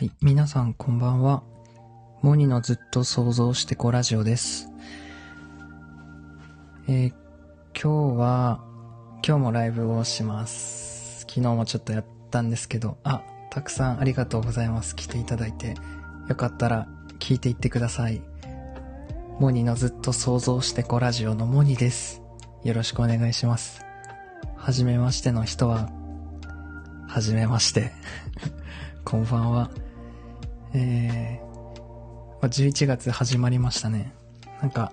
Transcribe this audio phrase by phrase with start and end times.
[0.00, 0.12] はい。
[0.22, 1.42] 皆さんこんばんは。
[2.22, 4.70] モニのずっと想像してこラジオです。
[6.88, 7.12] えー、
[7.78, 8.64] 今日は、
[9.22, 11.26] 今日もライブをします。
[11.28, 14.96] 昨日もちょっとやったんですけど、あ、たくさんありがとうございます。
[14.96, 15.74] 来ていただいて。
[16.30, 16.88] よかったら
[17.18, 18.22] 聞いていってください。
[19.38, 22.22] モニのずっと想像してこラジオのモニです。
[22.64, 23.84] よろしくお願いします。
[24.56, 25.90] はじめましての人は、
[27.06, 27.92] はじめまして。
[29.04, 29.70] こんばんは。
[30.72, 34.12] えー、11月始まりましたね。
[34.60, 34.92] なんか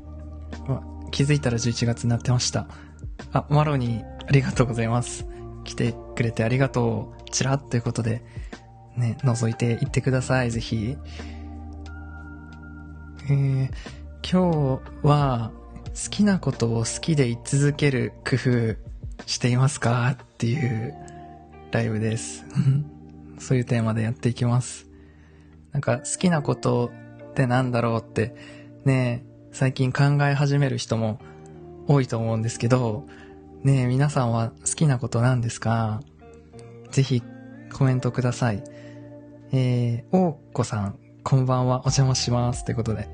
[1.10, 2.66] 気づいたら11月になってました。
[3.32, 5.26] あ、マロニー、ありがとうございます。
[5.64, 7.30] 来てくれてありがとう。
[7.30, 8.22] ちらっということで、
[8.96, 10.96] ね、覗いていってください、ぜひ。
[13.28, 13.68] えー、
[14.22, 15.52] 今日は、
[15.90, 18.76] 好きなことを好きで居続ける工夫
[19.26, 20.16] していますか？
[20.22, 20.94] っていう
[21.72, 22.44] ライブです。
[23.40, 24.86] そういうテーマでやっていきます。
[25.72, 26.92] なんか好きなこと
[27.30, 28.34] ってなんだろうって
[28.84, 31.18] ね、最近考え始める人も
[31.88, 33.06] 多いと思うんですけど、
[33.64, 36.00] ね皆さんは好きなことなんですか？
[36.90, 37.22] ぜひ
[37.72, 38.62] コメントください。
[39.52, 42.64] えー、おうこさん、こんばんは、お邪魔します。
[42.64, 43.08] ということで、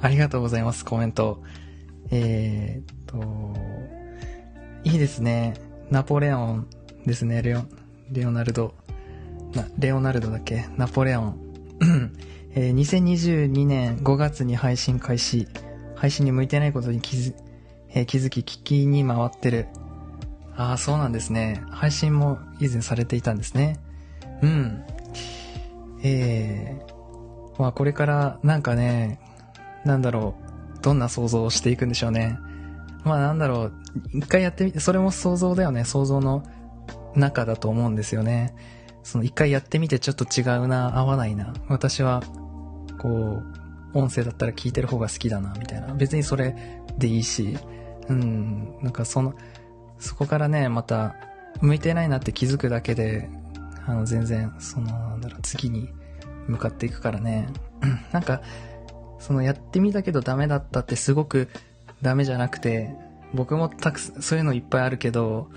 [0.00, 1.42] ありがとうございます、コメント。
[2.10, 3.20] えー、っと、
[4.84, 5.54] いいですね。
[5.90, 6.68] ナポレオン
[7.04, 7.62] ですね、レオ、
[8.10, 8.74] レオナルド。
[9.78, 11.40] レオナルドだっけナポレオン。
[12.54, 15.48] えー、2022年5月に配信開始。
[15.94, 17.34] 配信に向いてないことに気づ、
[17.90, 19.68] えー、気づき、聞きに回ってる。
[20.56, 21.62] ああ、そうなんですね。
[21.70, 23.78] 配信も以前されていたんですね。
[24.42, 24.84] うん。
[26.02, 29.20] えー、まあこれからなんかね、
[29.84, 30.34] なんだろ
[30.78, 32.38] う、どんな想像をしていくんでしょうね。
[33.04, 33.72] まあなんだろう、
[34.14, 35.84] 一回やってみて、それも想像だよね。
[35.84, 36.42] 想像の
[37.14, 38.54] 中だと思うんですよね。
[39.06, 41.54] その一回やってみてちょっと違うな、合わないな。
[41.68, 42.24] 私は、
[42.98, 43.40] こ
[43.94, 45.94] う、音声だったら聞いてる方が好きだな、みたいな。
[45.94, 46.56] 別にそれ
[46.98, 47.56] でいいし、
[48.08, 49.36] うん、なんかその、
[50.00, 51.14] そこからね、また、
[51.60, 53.30] 向いてないなって気づくだけで、
[53.86, 55.88] あの、全然、その、なんだろう、次に
[56.48, 57.48] 向かっていくからね。
[58.10, 58.42] なんか、
[59.20, 61.48] そのやってみたけどダメだったってすごく
[62.02, 62.92] ダメじゃなくて、
[63.34, 65.48] 僕もたくさん、そういうのいっぱいあるけど、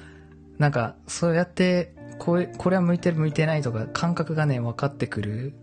[0.60, 5.53] なんか、そうやってこれ、これは向いてる向いてないとか感覚がね、分かってくる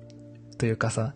[0.58, 1.14] というかさ、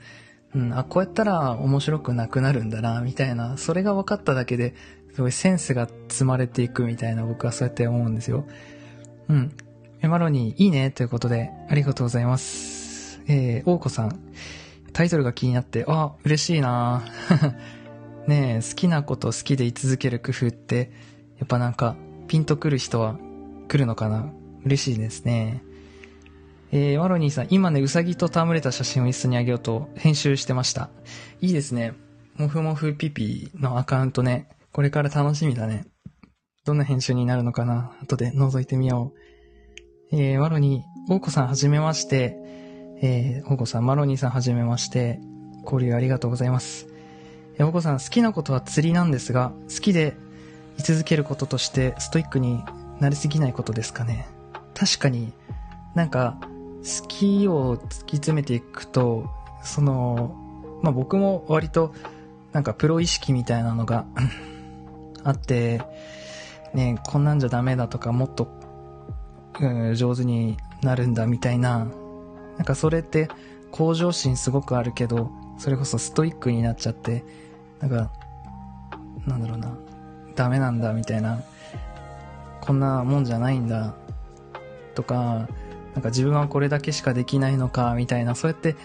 [0.54, 4.74] うん、あ、こうやったら面白くなくなるんだな、みたいな、それが分かっただけで、
[5.14, 8.46] すごいセンスが積まれていくみたいな僕はそうやって思うんですよ。
[9.28, 9.52] うん。
[10.02, 13.20] エマロニー、いいねということで、ありがとうございます。
[13.28, 14.20] えー、王子さん。
[14.92, 17.04] タイトルが気になって、あ、嬉しいな
[18.26, 20.90] ねえ、好きなこと好きで居続ける工夫って、
[21.38, 21.96] やっぱなんか、
[22.28, 23.16] ピンとくる人は
[23.68, 24.32] 来るのかな？
[24.64, 25.62] 嬉しいですね。
[26.72, 30.90] えー、ワロニーさん、今ね、うさぎと戯れた写真を一緒にあげようと編集してました。
[31.40, 31.94] いいですね。
[32.36, 35.86] もふもふピピのアカウントね、これから楽しみだね。
[36.64, 39.12] どんな編集になるのかな後で覗いてみよ
[40.12, 40.16] う。
[40.16, 42.36] えー、ワロニー、オーコさんはじめまして。
[43.02, 45.18] えー、オーコさん、マロニーさんはじめまして。
[45.64, 46.86] 交流ありがとうございます。
[47.56, 50.14] えー、オーコさん、好きなことは釣りなんですが、好きで
[50.78, 52.62] 居続けることとしてストイックに
[53.00, 54.28] なりすぎないことですかね。
[54.80, 55.34] 確かに
[55.94, 59.28] なんか好きを突き詰めていくと
[59.62, 60.34] その
[60.82, 61.92] まあ僕も割と
[62.52, 64.06] なんかプロ意識みたいなのが
[65.22, 65.82] あって
[66.72, 68.48] ねこんなんじゃダメだとかもっと、
[69.60, 71.86] うん、上手になるんだみたいな
[72.56, 73.28] なんかそれって
[73.72, 77.22] 向上心すごくあるけどそれこそストイックになっちゃって
[77.80, 78.10] なんか
[79.26, 79.76] なんだろうな
[80.36, 81.42] ダメなんだみたいな
[82.62, 83.94] こんなもんじゃないんだ
[84.94, 85.48] とか、
[85.94, 88.76] なんか自分はこれだけしかできないのか、みたいな、そうやって、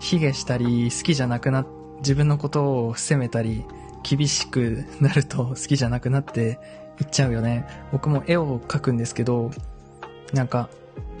[0.00, 1.66] 卑下したり、好きじゃなくな、
[1.98, 3.64] 自分のことを責めたり、
[4.02, 6.58] 厳しくなると好きじゃなくなって
[7.00, 7.66] いっちゃうよね。
[7.92, 9.50] 僕も絵を描くんですけど、
[10.32, 10.68] なんか、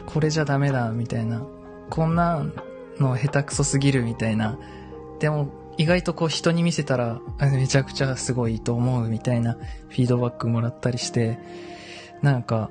[0.06, 1.42] これじゃダメだ、みたいな。
[1.90, 2.46] こんな
[2.98, 4.58] の下手くそすぎる、みたいな。
[5.18, 11.38] でも、意外とこう人に見せたら、めちゃくちゃすごいと思うみたいなフィードバックもらったりして、
[12.22, 12.70] なんか、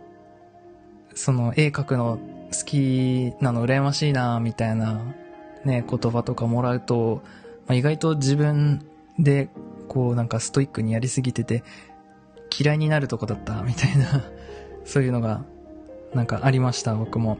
[1.17, 2.19] その絵描くの
[2.53, 5.01] 好きなの羨ましいな、みたいな
[5.65, 7.23] ね、言葉とかもらうと、
[7.65, 8.85] まあ、意外と自分
[9.17, 9.49] で
[9.87, 11.63] こうなんかストイックにやりすぎてて
[12.57, 14.23] 嫌いになるとこだった、みたいな
[14.85, 15.43] そういうのが
[16.13, 17.39] なんかありました、僕も。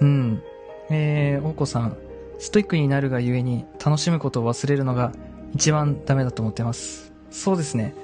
[0.00, 0.42] うん。
[0.90, 1.96] えー、おこさん、
[2.38, 5.12] ストイックになるがゆえに楽しむことを忘れるのが
[5.54, 7.12] 一番ダメだと思ってます。
[7.30, 7.94] そうですね。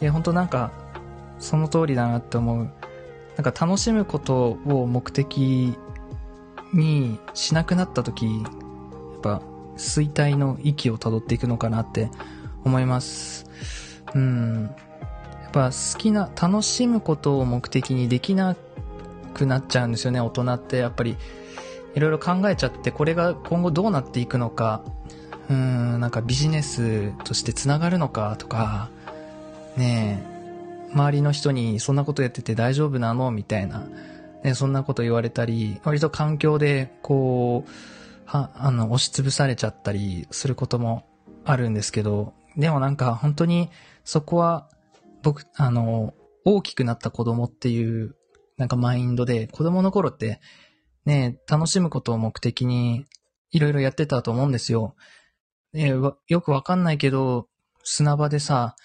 [0.00, 0.72] いや、本当なんか、
[1.38, 2.70] その通りだなって思う。
[3.36, 5.76] なんか楽しむことを目的
[6.72, 9.42] にしなくなった時、やっぱ
[9.76, 12.10] 衰退の域を辿っていくのかなって
[12.64, 13.46] 思います。
[14.14, 14.70] うん。
[15.42, 18.56] やっぱ好きな、楽しむことを目的にできな
[19.34, 21.16] くなっちゃうんですよね、大人ってやっぱり。
[21.94, 24.82] いろいろ考えちゃって、これが今後どうなっていくのか、
[25.48, 28.90] うん、なんかビジネスとして繋がるのかとか、
[29.76, 30.37] ねえ、
[30.92, 33.30] 周りの人にそんなことやってて大丈夫なの？
[33.30, 33.86] みたいな、
[34.42, 37.70] ね、そんなこと言われたり、割と環境で、こう、
[38.24, 41.06] は、あの、押しつぶされちゃったりすることも
[41.44, 43.70] あるんですけど、でもなんか本当に
[44.04, 44.68] そこは
[45.22, 46.14] 僕、あの、
[46.44, 48.16] 大きくなった子供っていう
[48.56, 50.40] なんかマインドで、子供の頃って
[51.04, 53.06] ね、楽しむことを目的に
[53.50, 54.94] いろいろやってたと思うんですよ。
[55.72, 55.94] ね、
[56.28, 57.48] よくわかんないけど、
[57.82, 58.76] 砂場でさ、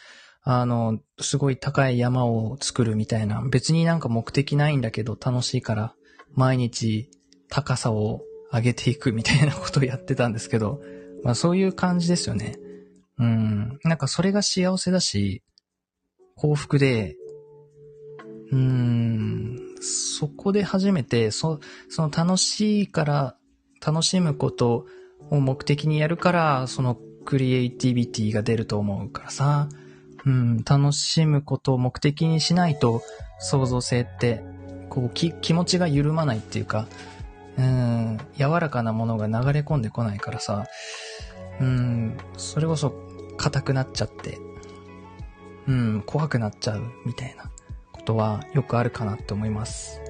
[0.44, 5.96] あの、すごい高い山を作るみたいな、別になんか目的ないんだけど楽しいから、
[6.34, 7.10] 毎日
[7.50, 10.82] 高さを上げていくみたいなことをやってたんですけど、
[11.24, 12.58] まあそういう感じですよね。
[13.20, 13.80] うん。
[13.84, 15.44] なんかそれが幸せだし、
[16.36, 17.16] 幸福で、
[18.52, 23.38] うーん、そこで初めて、そ、その楽しいから
[23.86, 24.88] 楽しむこと
[25.30, 29.70] を目的にやるから、そのクリエイティビティが出ると思うからさ、
[30.26, 33.02] うん、楽しむことを目的にしないと
[33.40, 34.44] 創造性って、
[34.90, 36.88] こう、気持ちが緩まないっていうか、
[37.58, 40.66] うん、柔らかなものが流れ込んでこないからさ、
[41.60, 42.94] うん、それこそ
[43.38, 44.40] 硬くなっちゃって、
[45.68, 47.52] うん、怖くなっちゃうみたいな
[47.92, 50.02] ことはよくあるかなって思います。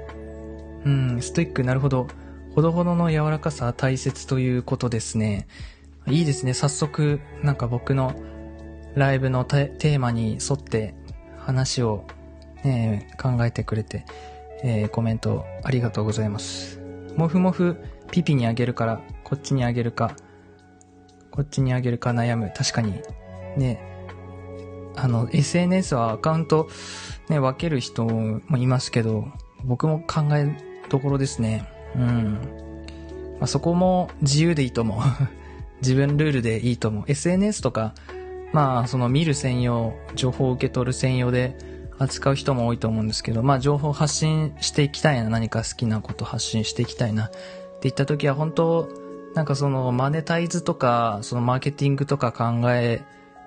[0.86, 2.08] うん、ストイックなるほど。
[2.56, 5.48] ほどほどの柔らかさ大切ということですね。
[6.08, 6.54] いいですね。
[6.54, 8.14] 早速、なんか僕の
[8.96, 10.94] ライブのテーマに沿って
[11.40, 12.06] 話を、
[12.64, 14.06] えー、考えてくれて、
[14.64, 16.80] えー、コメントありがとうございます。
[17.16, 17.78] もふもふ
[18.12, 20.16] ピピにあげるから、こっちにあげるか、
[21.32, 22.52] こっちにあげるか悩む。
[22.56, 23.02] 確かに、
[23.58, 23.80] ね、
[24.96, 26.70] あの、SNS はアカウント、
[27.30, 29.26] ね、分ける人もいますけど、
[29.64, 30.56] 僕も考え
[30.90, 31.68] どころですね。
[31.96, 32.34] うん。
[33.40, 35.00] まあ、そこも自由でいいと思う。
[35.82, 37.04] 自分ルールでいいと思う。
[37.08, 37.94] SNS とか、
[38.54, 41.58] まあ、その見る専用、情報を受け取る専用で
[41.98, 47.38] 扱う人も多いと思うんですけど、まあ、情報発信していきたいな、何か好きなこと発信していきたいなって
[47.82, 48.90] 言った時は、本当
[49.34, 53.02] なんかそのマネタイズとか、そのマーケティングとか考え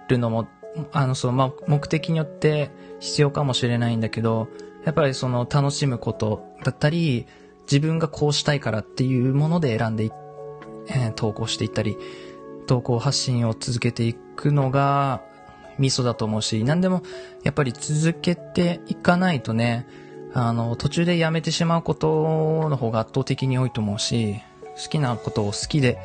[0.09, 0.49] るのも、
[0.93, 4.49] あの、その、まあ、目的によって必要かもしれないんだけど、
[4.85, 7.27] やっぱりその楽しむことだったり、
[7.63, 10.11] 自分がこうしたいからっていうもので選んで
[10.89, 11.97] えー、投稿していったり、
[12.67, 15.23] 投稿発信を続けていくのが
[15.79, 17.03] ミソだと思うし、何でも
[17.45, 19.87] やっぱり続けていかないとね、
[20.35, 24.41] あの、途中でやめてしまうことの方が圧倒的に多いと思うし、
[24.83, 25.99] 好きなことを好きで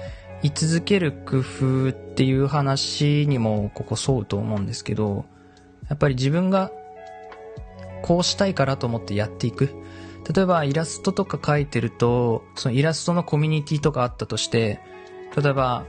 [0.44, 5.26] 居続ける工夫っていう話にもここ沿うと思うんですけど、
[5.90, 6.72] やっぱり自分が
[8.02, 9.70] こうしたいからと思ってやっていく。
[10.34, 14.80] 例えばイラストとか描いてると、そのイラストのコミュニティとかあったとして、
[15.36, 15.86] 例えば、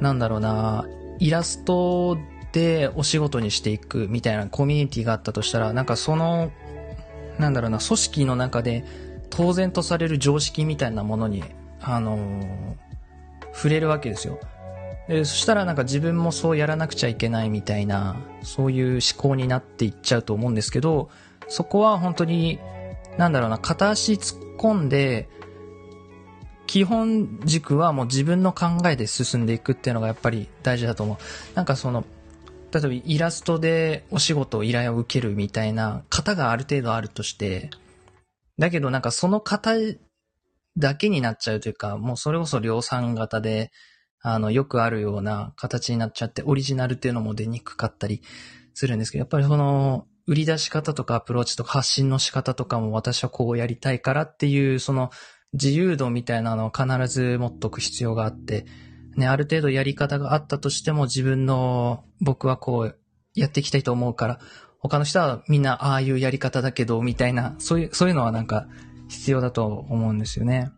[0.00, 0.86] なんだろうな、
[1.18, 2.18] イラスト
[2.52, 6.52] でお仕事にしていくみたいなコミュニティがあったとしたら、なんかその、
[7.38, 8.84] なんだろうな、組織の中で
[9.30, 11.44] 当然とされる常識みたいなものに、
[11.80, 12.76] あのー、
[13.52, 14.38] 触れるわけですよ。
[15.08, 21.10] で、そしたらなんか自分もそうやらなくちゃいけないみたいな、そういう思考になっていっちゃうと思うんですけど、
[21.48, 22.58] そこは本当に
[23.18, 25.28] なんだろうな、片足突っ込んで、
[26.66, 31.16] 基本軸はもう自分の考えで進んでいくっていうのがやっぱり大事だと思う。
[31.54, 32.04] なんかその、
[32.72, 37.70] 例えばイラストでお仕事を、依頼を受けるみたいな型がある程度あるとして、
[38.58, 39.74] だけどなんかその型
[40.76, 43.70] だけになっちゃうというか、もうそれこそ量産型で、
[44.20, 48.22] あの、よくあるような形になっちゃって、オリジナルっていうのも出にくかったり
[48.74, 55.10] するんですけど、やっぱりその、売り出し方とかアプローチとか発信の仕方とかも私はこうやりたいからっていう、その
[55.56, 58.66] 自由度みたいなのを必ず持っとく必要があって、
[59.16, 62.98] ね、ある程度やり方があったとしても自分の僕はこう
[63.34, 64.40] やっていきたいと思うから、
[64.78, 68.68] 他の人はみんなああいうやり方だけど、みたいな、そういう、そういうのはなんか
[69.08, 70.70] 必要だと思うんですよね。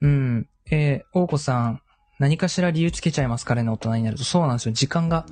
[0.00, 0.48] うん。
[0.70, 1.80] えー、大子さん、
[2.18, 4.24] 何かしら理由つけちゃいますかね、大人になると。
[4.24, 4.72] そうなんですよ。
[4.72, 5.26] 時間が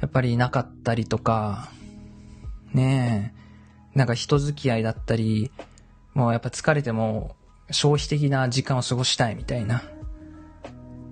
[0.00, 1.70] やっぱりなかったりとか、
[2.72, 3.32] ね
[3.94, 3.98] え。
[3.98, 5.52] なんか人付き合いだったり、
[6.14, 7.36] もうやっぱ疲れても
[7.70, 9.82] 消費的な時間を過ごしたいみたいな。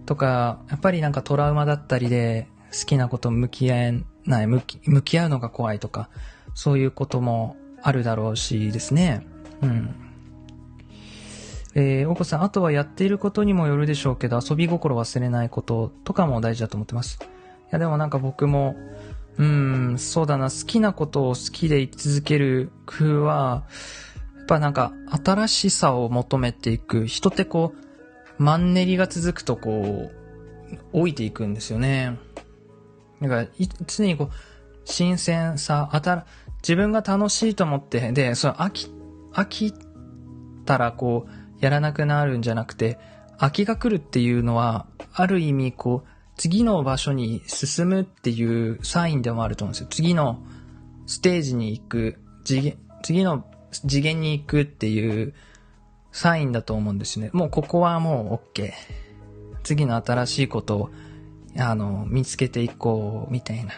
[0.07, 6.09] とか、やっぱりなんかトラウマだったりで好きなこと向き合えない、向き向き合うのが怖いとか、
[6.55, 9.27] そういうこともあるだろうしですね。
[9.63, 9.95] うん。
[11.75, 17.19] えー、お子さん、あとはやっていることにもよるでしょうけど、遊び心忘れないこととかも大事だと思ってます。
[17.23, 17.27] い
[17.71, 18.77] や、でもなんか僕も、
[19.39, 23.65] うん、そうだな、好きなことを好きでい続ける工夫は、
[24.43, 24.93] っぱなんか
[25.25, 27.07] 新しさを求めていく。
[27.07, 27.75] 人ってこ
[28.39, 32.19] う、マンネリが続くとこう、老いていくんですよね。
[33.21, 33.47] だから、
[33.87, 34.31] 常にこう、
[34.85, 36.25] 新鮮さ、新、
[36.63, 38.93] 自分が楽しいと思って、で、その飽き、
[39.33, 39.73] 飽き
[40.65, 42.99] たらこう、やらなくなるんじゃなくて、
[43.39, 49.87] 飽きが来るっていうのは、ある意味こう、次の場所に進むっていうサインでもあると思うんですよ。
[49.91, 50.43] 次の
[51.07, 55.35] ステージに行く、次次の次元に行くっていう
[56.13, 57.31] サインだと思うんですね。
[57.33, 58.73] もうここはもう OK。
[59.63, 60.91] 次の新しいことを、
[61.59, 63.73] あの、見つけていこう、みたいな。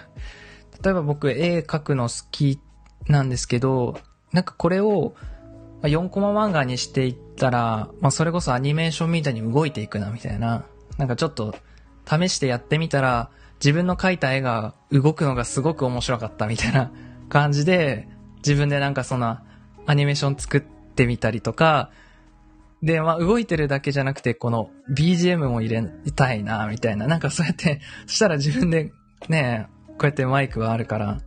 [0.82, 2.58] 例えば僕絵描くの好き
[3.08, 3.98] なんですけど、
[4.32, 5.14] なんかこれを
[5.82, 10.64] 4コマ漫画にしていったら、まあそれこそアニメーションみたいに動いていくな、みたいな。
[10.98, 11.54] なんかちょっと
[12.06, 16.90] 試してやってみたら、自分の描いた絵が動くのがすごく面白かったみたいな
[17.28, 18.08] 感じで、
[18.38, 19.38] 自分でなんかその
[19.86, 21.90] アニメーション作ってみたりとか、
[22.82, 25.82] で、まあ動いてるだけじゃなくて、この BGM も入れ
[26.14, 27.06] たいな、みたいな。
[27.06, 28.92] なんかそうやって、 そしたら自分で
[29.28, 31.20] ね、こうやってマイクがあるから、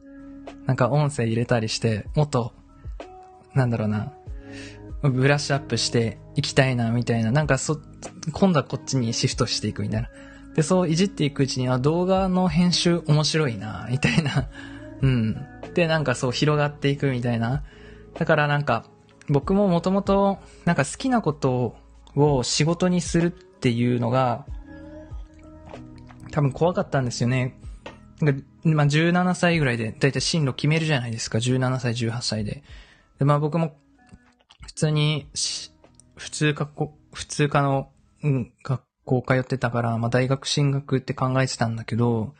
[0.68, 2.54] なんか音声入れたりして、もっと、
[3.56, 4.14] なんだろうな、
[5.02, 7.32] ブラッシュアップしていきたいな、みたいな。
[7.32, 7.82] なんかそ、
[8.34, 10.10] 今度はこっちにシフトしていくみたいな。
[10.56, 14.48] で、そういじっていくうちには動画の編集面白いな、みたいな。
[15.02, 15.38] うん。
[15.74, 17.64] で、なんかそう広がっていくみたいな。
[18.18, 18.86] だからなんか、
[19.30, 21.76] 僕ももともと、なんか好きなこと
[22.16, 24.46] を仕事にするっていうのが、
[26.32, 27.60] 多分怖かったんですよね。
[28.64, 31.38] まあ、17歳ぐらいで、だいたい進路決めるじゃないですか。
[31.38, 32.64] 17歳、18歳で。
[33.20, 33.78] で、まあ僕も、
[34.66, 35.28] 普通に、
[36.16, 36.70] 普通科、
[37.14, 37.92] 普通科の、
[38.24, 42.34] うん、学校通ってたから、まあ大学進学って考えてたんだけど、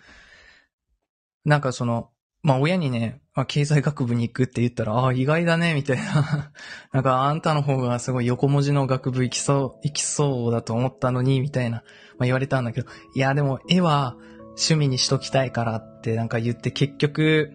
[1.46, 2.10] なんかその、
[2.48, 6.54] まあ親にね、まあ、経済学部に行くって言ったら、ああ、意外だね、みたいな。
[6.94, 11.84] なんかあんたの方がすごい横文字の学部行きそう、行きそうだと思ったのに、みたいな、
[12.18, 14.16] まあ言われたんだけど、いやでも絵は
[14.52, 17.52] 趣味にしときたいからってなんか言って結局、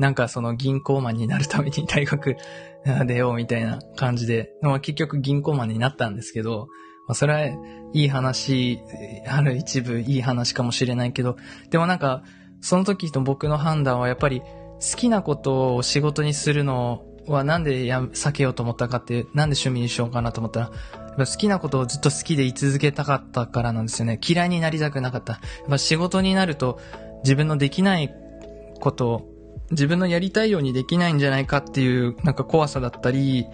[0.00, 2.36] なんかその銀行マンになるために 大学
[3.06, 6.66] 出ようみたいな感じで、まあ結局銀行マンになったんですけど、
[7.06, 7.44] まあそれは
[7.92, 8.80] いい話、
[9.28, 11.36] ある一部いい話かもしれないけど、
[11.70, 12.24] でもなんか、
[12.60, 20.70] その時の僕の判断はやっぱり好きなことを仕事にするのはなんでや避けようと思ったかって、なんで趣味にしようかなと思ったら、
[21.18, 24.20] 好きなことをずっと好きでい続けたかったからなんですよね。
[24.26, 25.34] 嫌いになりたくなかった。
[25.34, 26.78] やっぱ仕事になると
[27.24, 28.14] 自分のできない
[28.80, 29.32] ことを
[29.70, 33.46] 自分のやりたいようにできないんじゃないかっていうなんか怖さだったり、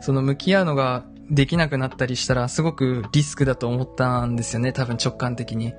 [0.00, 4.72] その向き合うのができなくなったりしたらすごくリスクだと思ったんですよね。
[4.72, 5.72] 多分直感的に。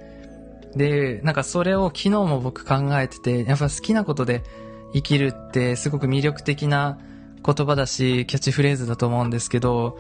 [0.76, 4.44] で、なんかそれを昨日も僕考えてて、やっぱ好きなことで
[4.94, 7.00] 生きるってすごく魅力的な
[7.46, 9.98] 言葉だし、キャッチフレーズだと思うんですけど、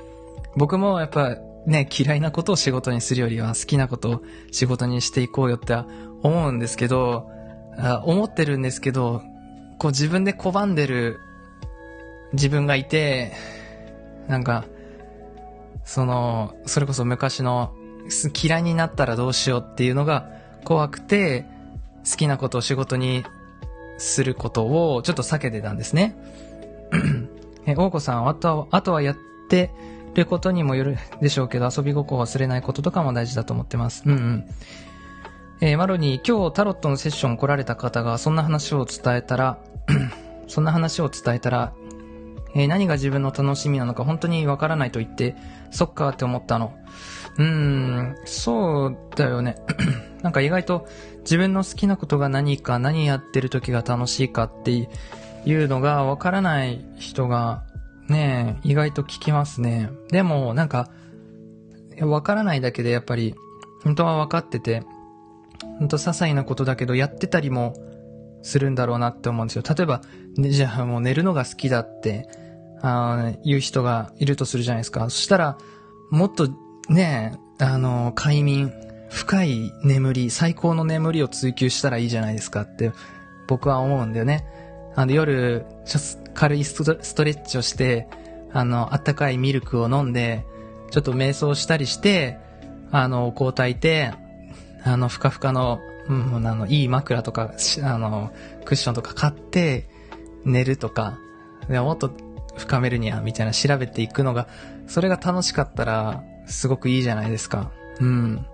[0.55, 5.75] 僕もやっぱね、嫌いなことを仕事にするよりは好きなことを仕事にしていこうよって
[6.22, 7.29] 思うんですけど、
[8.03, 9.22] 思ってるんですけど、
[9.79, 11.20] こう自分で拒んでる
[12.34, 13.34] 自分がいて、
[14.27, 14.65] なんか、
[15.84, 17.74] その、それこそ昔の
[18.44, 20.35] 嫌いになったらどうしようっていうのが
[20.65, 21.45] 怖くて、
[22.10, 23.24] 好きなことを仕事に
[23.98, 26.17] することをちょっと避けてたんですね。
[27.65, 29.17] え、大子さん、あとは、あとはやっ
[29.50, 29.72] て
[30.13, 34.03] ることにもよるでしょうけど、遊び心を忘れないこととかも大事だと思ってます。
[34.05, 34.45] うんうん。
[35.62, 39.60] えー、マロに今日タロットのセッション来られた方がそんな話を伝えたら、
[40.48, 41.74] そんな話を伝えたら、
[42.55, 45.36] えー、何が自分の楽しみなのか本当にわからないと言って、
[45.72, 46.74] そっかって思ったの。
[47.38, 49.55] うーん、そうだよね。
[50.25, 50.88] なんか意外と
[51.20, 57.63] 自分の好きなことが何か、何やってる時が楽しいかっていうのがわからない人が
[58.10, 59.91] ね、意外と聞きますね。
[60.10, 60.89] でもなんか、
[62.01, 63.36] わからないだけでやっぱり、
[63.84, 64.82] 本当は分かってて、
[65.77, 67.75] 本当些細なことだけどやってたりも
[68.41, 69.63] するんだろうなって思うんですよ。
[69.77, 70.01] 例えば、
[70.38, 72.27] ね、じゃあもう寝るのが好きだって、
[72.82, 75.08] あ言う人がいるとするじゃないですか。
[75.12, 75.60] そしたら、
[76.10, 76.50] もっと
[76.89, 78.74] ね、あの、快眠、
[79.10, 82.92] 深い眠り、最高の眠りを追求したらいいじゃないですかって
[83.48, 84.46] 僕は思うんだよね。
[84.96, 86.00] あの夜、ちょ
[86.34, 86.74] 軽いス
[87.14, 88.08] トレッチをして、
[88.52, 90.46] あの、あったかいミルクを飲んで、
[90.92, 92.38] ちょっと瞑想したりして、
[92.92, 94.14] あの、こう炊いて、
[94.84, 98.32] あの、ふかふかの、うん、あの、いい枕とか、あの、
[98.64, 99.90] クッションとか買って、
[100.46, 101.18] 寝るとか、
[101.68, 102.12] でもっと
[102.56, 104.48] 深めるには、みたいな調べていくのが、
[104.88, 107.72] それが楽しかったら、すごくいいじゃないですか。
[108.00, 108.46] うん。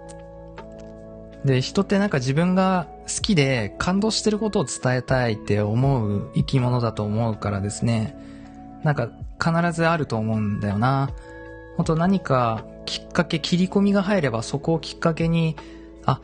[1.46, 8.16] で、人ってなんか自分が好きで感動してることを伝えたいって思う生き物だと思うからですね。
[8.84, 9.10] なんか
[9.44, 11.10] 必ずあると思うんだよな。
[11.78, 15.56] 本当何かきっかけ、切り込みが入ればそこをきっかけに、
[16.06, 16.22] あ、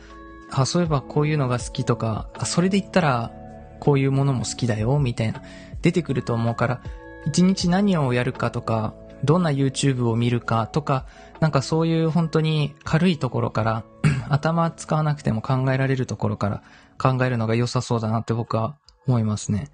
[0.50, 3.32] あ、そういえばこういうのが好きとか、あ、それで言ったら
[3.80, 5.42] こういうものも好きだよ、みたいな、
[5.82, 6.82] 出てくると思うから、
[7.26, 8.94] 一日何をやるかとか、
[9.24, 11.06] どんな YouTube を見るかとか、
[11.40, 13.84] なんかそういう本当に軽いところから
[14.30, 16.62] 頭使わなくても考えられるところから
[16.98, 19.70] 考えるのが良さそうだなって僕は思いますね。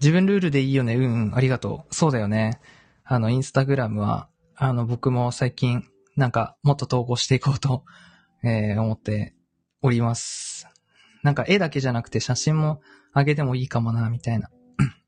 [0.00, 0.94] 自分ルールでいいよね。
[0.94, 1.94] うんうん、ありがとう。
[1.94, 2.60] そうだよね。
[3.04, 5.84] あの、インスタグラムは、あの、僕も最近、
[6.16, 7.84] なんか、もっと投稿していこうと、
[8.44, 9.34] えー、思って
[9.82, 10.68] おります。
[11.22, 12.80] なんか、絵だけじゃなくて写真も
[13.14, 14.50] 上げてもいいかもな、みたいな。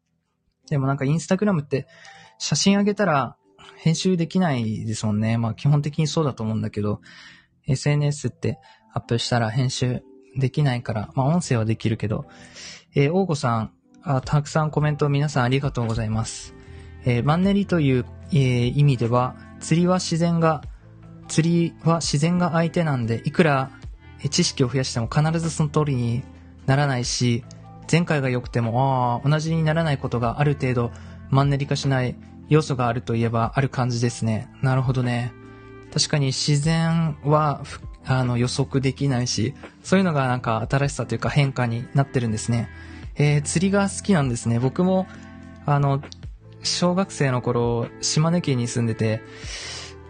[0.71, 1.87] でもなんか、インスタグラムって、
[2.39, 3.37] 写真上げたら、
[3.77, 5.37] 編集できないですもんね。
[5.39, 7.01] まあ、基本的にそうだと思うんだけど、
[7.67, 8.59] SNS って
[8.99, 10.03] アップしたら編集
[10.37, 12.27] できないから、まあ音声はできるけど、
[12.95, 16.55] えー、大子さんあ、たくさんコメント皆さんありがとうございます。
[17.05, 20.63] えー、マンネリという、えー、意味では、釣りは自然が、
[21.29, 23.71] 釣りは自然が相手なんで、いくら
[24.31, 26.23] 知識を増やしても必ずその通りに
[26.67, 27.45] ならないし、
[27.91, 30.91] 前回が良くても、ああ、同じにならないことがある程度
[31.31, 32.17] マンネリ化しない
[32.49, 34.51] 要素があるといえばある感じですね。
[34.63, 35.33] なるほどね。
[35.93, 37.63] 確かに自然は、
[38.05, 42.69] あの、予測できないし、そういうのがなんか新しさというか変化になってるんですね。
[43.17, 44.59] えー、釣りが好きなんですね。
[44.59, 45.07] 僕も、
[45.67, 46.03] あの、
[46.63, 49.23] 小学生の頃、島根県に住んでて、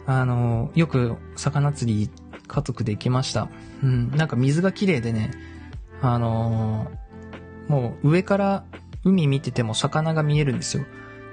[0.07, 2.11] あの、よく魚釣り
[2.47, 3.49] 家族で行きました。
[3.83, 5.31] うん、なんか水が綺麗でね、
[6.01, 6.91] あの
[7.69, 8.65] もう上から
[9.05, 10.85] 海見てても魚が見えるんですよ。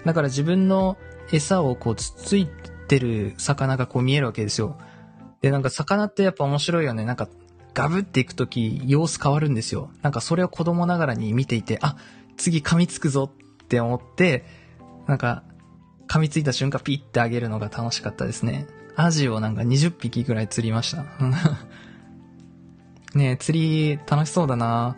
[0.05, 0.97] だから自分の
[1.31, 2.47] 餌をこうつつい
[2.87, 4.77] てる魚がこう見えるわけですよ。
[5.41, 7.05] で、なんか魚ってやっぱ面白いよね。
[7.05, 7.27] なんか
[7.73, 9.91] ガブっていくとき様子変わるんですよ。
[10.01, 11.97] なんかそれを子供ながらに見ていて、あ、
[12.37, 14.45] 次噛みつくぞって思って、
[15.07, 15.43] なんか
[16.07, 18.67] 噛みついた瞬間ピッてあげるのが楽しかったですね。
[18.95, 21.05] アジをなんか20匹ぐらい釣りました。
[23.13, 24.97] ねえ、釣り楽しそうだな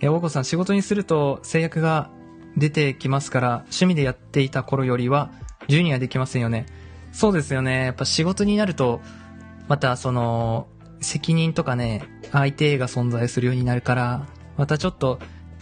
[0.00, 2.10] え、大子さん仕事にすると制約が
[2.56, 5.30] 出てきますから、趣味でやっていた頃よりは
[5.68, 6.66] 自由にはできませんよね。
[7.16, 7.86] そうですよね。
[7.86, 9.00] やっぱ仕事になると、
[9.68, 10.66] またその、
[11.00, 14.26] 責任とかね、相手が存在するようになるから、
[14.58, 15.18] またちょっと、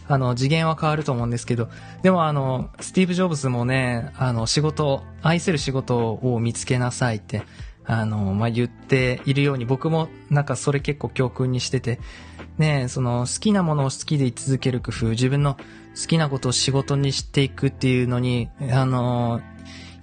[0.08, 1.68] あの、次元は変わると思うんですけど、
[2.02, 7.44] でもあの、スティーブ・ジョブズもね、あの、仕事、愛する仕事を見つけなさいって、
[7.84, 12.00] あの、まあ、言っているように、僕もなんかそれ結構教訓にしてて、
[12.58, 19.40] ね、その好きなものを好きで居続ける工夫、自分の好きなことを仕事にしていくっていうのに、あの、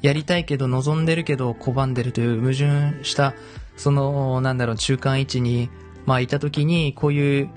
[0.02, 3.34] やりたいけど望んでるけど拒んでるという矛盾した
[3.82, 5.70] その、なんだろう、中間位置に、
[6.06, 7.50] まあ、いた時に、こういう、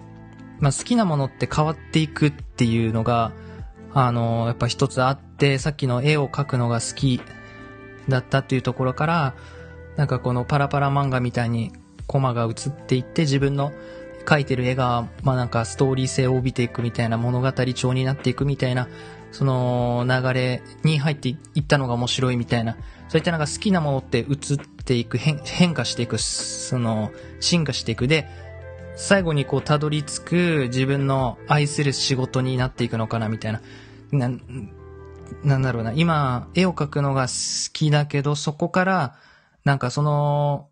[0.59, 3.33] まあ、好きなものって変わっていくっていうのが、
[3.93, 7.21] あの、やっぱ一つあって、さっきの絵を描くのが好き
[8.09, 9.35] だったっていうところから、
[9.97, 11.73] なんかこのパラパラ漫画みたいに
[12.07, 13.71] コマが映っていって自分の
[14.25, 18.89] 描いてる絵が、まあなんかストーリー性を帯びていくみたいな物語調になっていくみたいな、
[19.35, 22.77] その流れに入っていったのが面白いみたいな、
[23.09, 28.29] そういったなんか好きなものって映っていく、変変化していく、その、進化していくで、
[28.95, 33.61] 最後にこうたどり着く自分の愛する仕事になっていくのかなみたいな。
[34.13, 34.31] な、
[35.43, 35.93] なんだろうな。
[35.93, 39.17] 今、絵を描くのが好きだけど、そこから、
[39.65, 40.69] なんかその、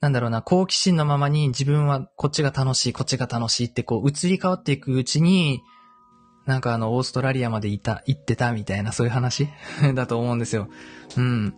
[0.00, 5.62] なんだろうな、好奇心のままに自分はこっちが楽しい、こっちが楽しいってこう移り変わっていくうちに、
[6.48, 9.50] なんかあの、オーストラリアまでいた、行ってたみたいな、そういう話？
[9.94, 10.68] だと思うんですよ。
[11.18, 11.54] うん。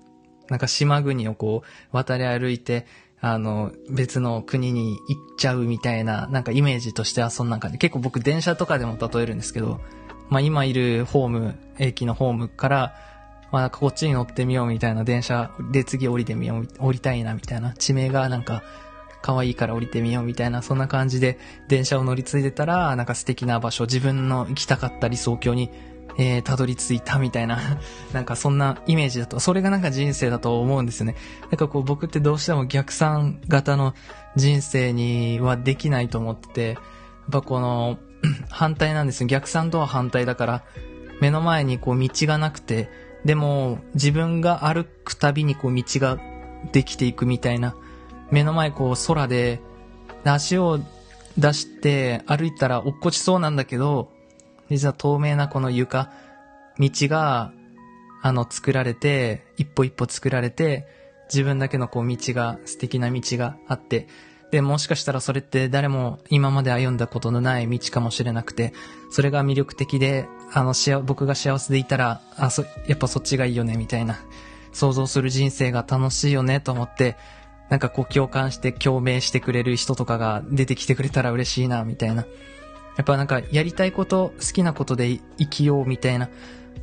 [0.49, 2.87] なんか島国をこう、渡り歩いて、
[3.21, 7.79] あの、別の国に行っちゃうみたいな、なんかイメージとしてはそんな感じ。
[7.79, 9.81] 結構僕電車とかでも例えるんですけど、
[10.29, 12.95] まあ今いるホーム、駅のホームから、
[13.53, 18.65] まあなんか、こっちに乗ってみようみたいな電車で次降りてみよう、降りたいなみたいな、地名がなんか、
[19.23, 25.71] 可愛いから降りてみようみたいな、そんな感じで電車を乗り継いでたら、なんか素敵な場所、自分の行きたかった理想郷に、
[26.19, 27.59] えー、たどり着いたみたいな、
[28.13, 31.17] なんかそんなイメージだと、それがなんか人生だと思うんですよね。
[31.43, 33.95] なんかこう僕ってどうしても逆算型の
[34.37, 36.79] 人生にはできないと思ってて、やっ
[37.31, 37.99] ぱこの、
[38.51, 39.27] 反対なんですよ。
[39.27, 40.63] 逆算とは反対だから、
[41.21, 42.91] 目の前にこう道がなくて、
[43.25, 46.19] でも、自分が歩くたびにこう道が
[46.73, 47.75] できていくみたいな、
[48.31, 49.61] 目の前こう空で、
[50.25, 50.81] 足を
[51.39, 54.11] 出して歩いたら落っこちそうなんだけど、
[54.71, 56.11] 実は透明なこの床、
[56.79, 57.53] 道が、
[58.23, 60.87] あの、作られて、一歩一歩作られて、
[61.33, 64.09] 自分だけのこう道が、素敵な道があって、
[64.51, 68.73] で、もしかしたらそれって誰も今まで歩んだことのない道かもしれなくて、
[69.11, 74.19] それが魅力的で、あの、し僕が幸せでいたら、あ、そ、やっぱそっちがいいよね、みたいな、
[74.73, 77.17] 想像する人生が楽しいよね、と思って、
[77.71, 82.27] なんかこう共感して共鳴してくれる人とかが出てきてくれたら嬉しいな、みたいな。
[82.97, 86.29] やっぱなんかやりたいこと、好きなことで生きようみたいな。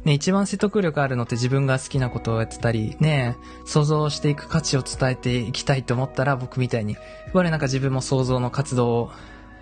[0.06, 9.12] ね、一番説得力あるのって自分が好きなことをやってたり、ね、想像していく価値を伝えていきたいと思ったら僕みたいに、やっぱりなんか自分も想像の活動を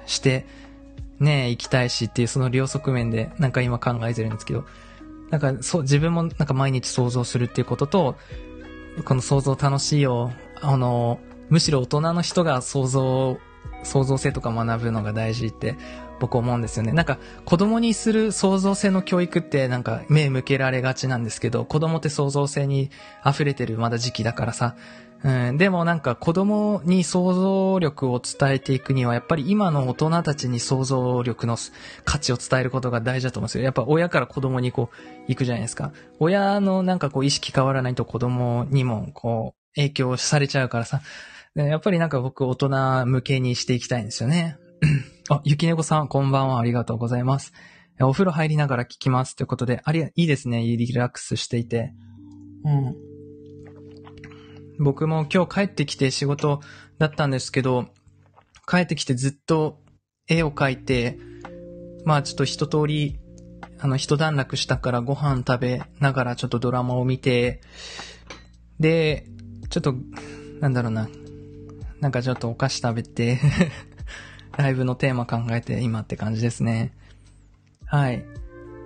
[0.05, 0.45] して、
[1.19, 4.65] ね、行きたいしっていうその両側面でなんか今考えてるんですけど、
[5.31, 8.15] なんかそう、自分もなんか毎日想像するっていうことと、
[9.03, 10.31] この想像楽しいよ。
[10.61, 13.37] あの、むしろ大人の人が想像、
[13.83, 15.75] 創造性とか学ぶのが大事って
[16.19, 16.91] 僕思うんですよね。
[16.91, 22.89] なんか子供にする創造性の教育ってなんか目向けられがちなんですけど、子供って創造性に
[23.25, 24.75] 溢れてるまだ時期だからさ。
[25.23, 31.57] うん、でもなんか子供に想像力を伝えていくにはやっぱり今の大人たちに想像力の
[32.03, 33.63] 価値を伝えることが大事だと思うんですよ。
[33.63, 34.95] やっぱ親から子供にこう
[35.27, 35.93] 行くじゃないですか。
[36.19, 41.01] 親のなんかこう意識変わらないと子供にもこう影響されちゃうからさ。
[41.55, 44.57] やっぱりなんか僕大人向けにしていきたいんですよね。
[45.29, 46.59] あ、ゆきねこさん、こんばんは。
[46.59, 47.53] ありがとうございます。
[48.01, 49.37] お風呂入りながら聞きます。
[49.37, 50.61] ということで、あり、いいですね。
[50.63, 51.93] リラックスしていて。
[52.65, 52.95] うん。
[54.79, 56.59] 僕も今日帰ってきて仕事
[56.97, 57.87] だったんですけど、
[58.67, 59.79] 帰ってきてずっと
[60.27, 61.17] 絵を描いて、
[62.03, 63.17] まあちょっと一通り、
[63.79, 67.61] あの、一段落したからご飯食べながらちょっとドラマを見て、
[68.79, 69.27] で、
[69.69, 69.95] ちょっと、
[70.59, 71.09] なんだろうな。
[72.01, 73.39] なんかちょっとお菓子食べて
[74.57, 76.93] ライブのテーマ考えて今って感じですね。
[77.85, 78.25] はい。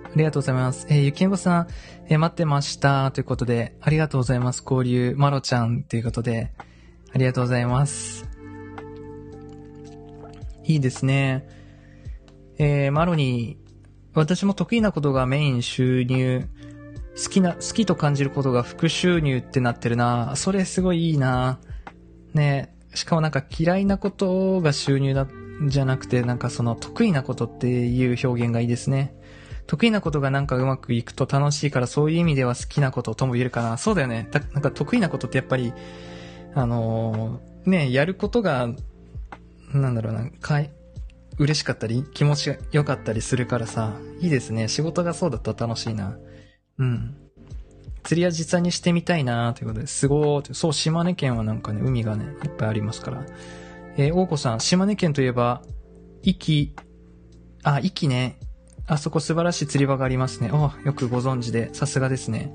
[0.04, 0.86] ありがとうございます。
[0.90, 1.68] えー、ゆきんごさん、
[2.08, 3.10] えー、待ってました。
[3.12, 4.64] ということで、ありがとうございます。
[4.68, 6.52] 交流、まろちゃんということで、
[7.12, 8.28] ありがとうございます。
[10.64, 11.46] いいですね。
[12.58, 13.58] えー、マロに、
[14.14, 16.48] 私も得意なことがメイン収入、
[17.22, 20.34] 好きな、好きと感じることが副収入ってなってるな。
[20.36, 21.58] それすごいいいな。
[22.32, 25.26] ねしかもなんか嫌いなことが収入だ
[25.66, 29.14] じゃなくて、なんかその得意なことっていう表現がいいですね。
[29.66, 33.76] 得意なことがなんかうまくいくと楽しいからそういう意味では好きなこととも言えるかな。
[33.76, 34.28] そうだよね。
[34.52, 35.72] なんか得意なことってやっぱり、
[36.54, 38.70] あのー、ね、やることが、
[39.72, 40.72] なんだろうな、かい、
[41.38, 44.66] 嬉しかったり、気持ちが良かったりするからさ、いいですね。
[44.66, 46.16] 仕事がそうだったら楽しいな。
[46.80, 47.14] うん。
[48.02, 53.24] 釣りは実際にしてみたいなということで、すごーってそう、島根県はなんかね、海がね、いっぱいありますから。
[53.96, 55.62] えー、大子さん、島根県といえば、
[56.22, 56.74] 壱岐、
[57.62, 58.38] あ、壱岐ね。
[58.86, 60.50] あそこ素晴らしい釣り場がありますね。
[60.52, 62.52] あ、よくご存知で、さすがですね。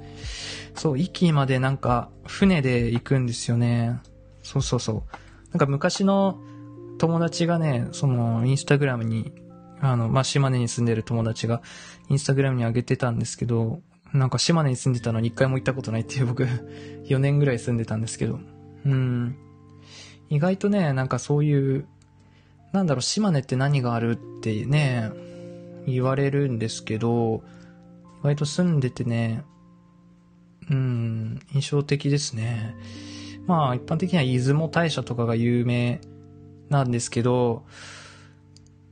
[0.74, 4.02] そう、壱岐までなんか、船で行くんですよね。
[4.42, 5.04] そうそうそう。
[5.52, 6.40] なんか昔の
[6.98, 9.32] 友達がね、その、インスタグラムに、
[9.80, 11.62] あの、まあ、島根に住んでる友達が、
[12.10, 13.82] インスタグラムに上げてたんですけど、
[14.16, 16.44] なんか島根に住んでたのに一回も行ったことないっていう僕、
[17.06, 18.40] 4年ぐらい住んでたんですけど、
[18.86, 19.36] うん。
[20.30, 21.86] 意外とね、なんかそういう、
[22.72, 25.12] なんだろう、島根って何があるってね、
[25.86, 27.44] 言われるんですけど、
[28.22, 29.44] 意外と住んでてね、
[30.70, 32.76] うん、印象的ですね。
[33.46, 36.02] まあ、一般的には出雲大社とかが有名
[36.70, 37.66] なんですけど、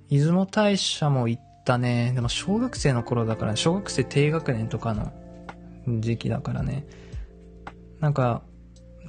[0.10, 2.12] 出雲大社も行ったね。
[2.14, 5.12] でも小学生の頃だから、小学生低学年とかの
[6.00, 6.86] 時期だからね。
[8.00, 8.44] なんか、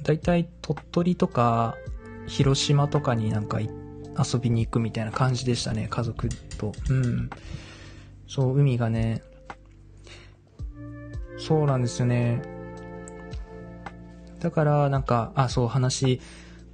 [0.03, 1.75] だいたい鳥取とか、
[2.27, 6.73] 広島とかになんか遊びに行くみたいな感じでしたね、家族と。
[6.89, 7.29] うん。
[8.27, 9.21] そう、海がね、
[11.37, 12.41] そうなんですよね。
[14.39, 16.21] だから、なんか、あ、そう、話、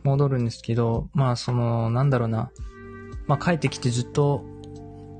[0.03, 2.51] 戻るんですけど、まあ、その、なんだろうな。
[3.27, 4.43] まあ、帰ってきてずっと、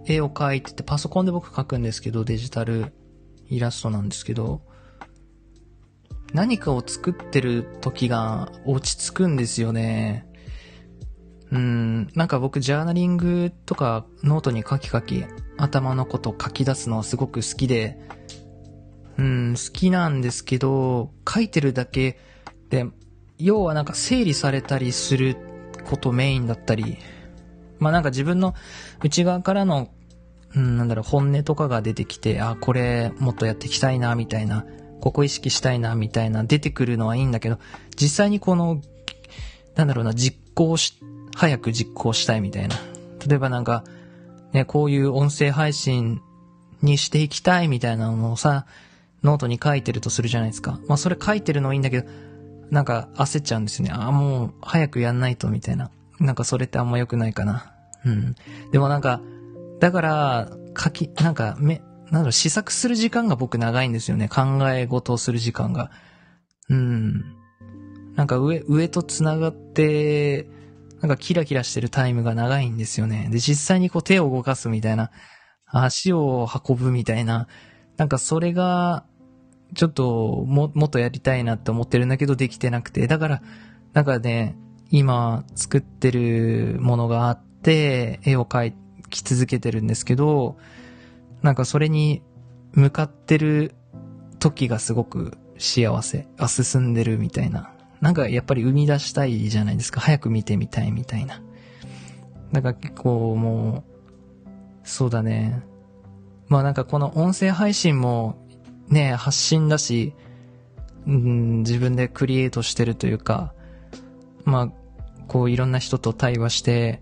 [0.06, 2.94] 絵を描いてて、パソコンで僕描くんですけど、デジタル
[3.48, 4.62] イラストなんですけど、
[6.34, 10.26] 何かを作ってる時が落ち着くんですよね。
[11.52, 15.26] うん、なんか僕ジャーナリングとかノートに書き書き
[15.58, 18.00] 頭のこと書き出すのはすごく好きで、
[19.18, 22.18] うん、好きなんですけど、書いてるだけ
[22.70, 22.86] で、
[23.38, 25.36] 要はなんか整理されたりする
[25.84, 26.98] ことメインだったり、
[27.82, 28.56] まあなんか自分の
[29.04, 29.90] 内側からの、
[30.56, 34.66] うん、なんだろう、本音とかが出てきて、あ、これもっとやっていきたいな、みたいな
[35.02, 37.60] ここ意識したいな、みたいな出てくるのはいいんだけど、
[38.00, 38.82] 実際にこの、
[39.76, 41.00] なんだろうな、実行し、
[41.36, 42.76] 早く実行したいみたいな。
[43.28, 43.84] 例えばなんか、
[44.54, 46.22] ね、こういう音声配信
[46.82, 48.66] にしていきたいみたいなのをさ、
[49.24, 50.80] ノートに書いてるとするじゃないですか。
[50.88, 52.10] まあそれ書いてるのはいいんだけど、
[52.70, 53.94] なんか焦っちゃうんですよね。
[53.94, 55.90] ああ、もう早くやんないとみたいな。
[56.20, 57.71] なんかそれってあんま良くないかな。
[58.06, 58.36] うん。
[58.72, 59.22] でもなんか、
[59.80, 64.28] だから、書き、なんか、め、なんだろう、試作する時間が僕長いんですよね。
[64.28, 65.92] 考え事をする時間が。
[66.70, 67.36] うん。
[68.16, 70.48] なんか上、上と繋がって、
[71.00, 73.30] なんかキラキラしてるタイムが長いんですよね。
[73.32, 75.12] で、実際にこう手を動かすみたいな、
[75.66, 77.48] 足を運ぶみたいな、
[77.98, 79.06] なんかそれが、
[79.74, 83.42] ちょっとも、もっとやりたいなって思ってるんだけどできてなくて、だから、
[83.94, 84.58] なんかね、
[84.90, 88.74] 今作ってるものがあって、絵を描
[89.10, 90.58] き続けてるんですけど、
[91.42, 92.22] なんかそれに
[92.74, 93.74] 向かってる
[94.40, 96.28] 時がすごく幸せ。
[96.38, 97.72] あ、進んでるみたいな。
[98.00, 100.02] なんかやっぱり生み出したいじゃないですか。
[100.02, 101.42] 早く見てみたいみたいな。
[102.52, 103.84] なんか結構も
[104.46, 104.48] う、
[104.84, 105.64] そうだね。
[106.48, 108.38] まあなんかこの音声配信も
[108.90, 110.14] ね、発信だし、
[111.08, 113.54] うん、自分でクリエイトしてるというか、
[114.44, 114.72] まあ、
[115.28, 117.02] こういろんな人と対話して、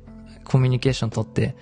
[0.49, 1.55] コミュニケーション取って、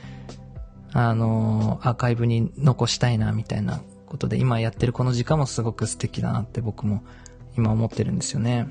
[0.94, 7.04] あのー、アーカイブに残したいな、みたいなことで、今やってるこの時間もすごく素敵だなって僕も
[7.58, 8.66] 今思ってるんですよね。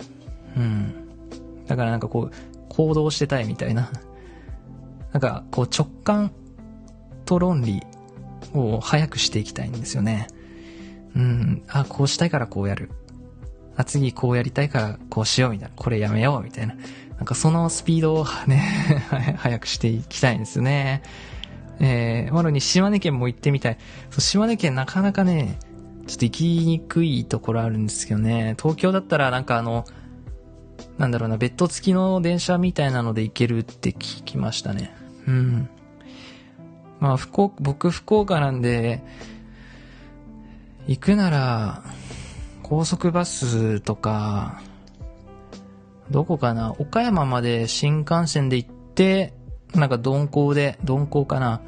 [0.56, 0.94] うん。
[1.66, 2.32] だからなんかこう、
[2.70, 3.90] 行動してたいみたいな。
[5.12, 6.32] なんか、こう直感
[7.26, 7.82] と論理
[8.54, 10.28] を早くしていきたいんですよね。
[11.14, 11.62] うん。
[11.68, 12.90] あ、こうしたいからこうやる。
[13.76, 15.74] あ、次こうやりたいからこうしようみたいな。
[15.76, 16.74] これやめようみたいな。
[17.16, 18.60] なんかそのスピードをね
[19.38, 21.02] 早くしていきたいんですよね。
[21.78, 23.78] えー、マロに島根県も行ってみたい。
[24.10, 25.58] そう、島根県なかなかね、
[26.06, 28.54] ちょっと行きにくいところあるんですけどね。
[28.58, 29.84] 東京だったらなんかあの、
[30.98, 34.94] なんだろうな、ベッド付きの電車みたいなので行けるって聞きましたね。
[35.26, 35.68] うん。
[37.00, 39.02] まあ、福岡、僕福岡なんで、
[40.86, 41.82] 行くなら、
[42.62, 44.62] 高速バスとか、
[46.10, 46.74] どこかな？
[46.78, 49.34] 岡山まで新幹線で行って、
[49.74, 51.62] なんか鈍行で、鈍行かな？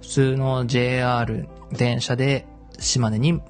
[0.00, 2.46] 普通の JR 電車で
[2.78, 3.40] 島根に、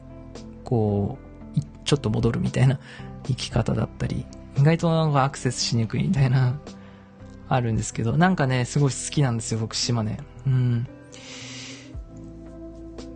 [0.64, 2.78] こう、ちょっと戻るみたいな
[3.28, 4.26] 行き方だったり、
[4.58, 6.58] 意外となんかアクセスしにくいみたいな、
[7.48, 10.18] あるんですけど、なんかね、すごい好きなんですよ、僕島根。
[10.46, 10.86] うん。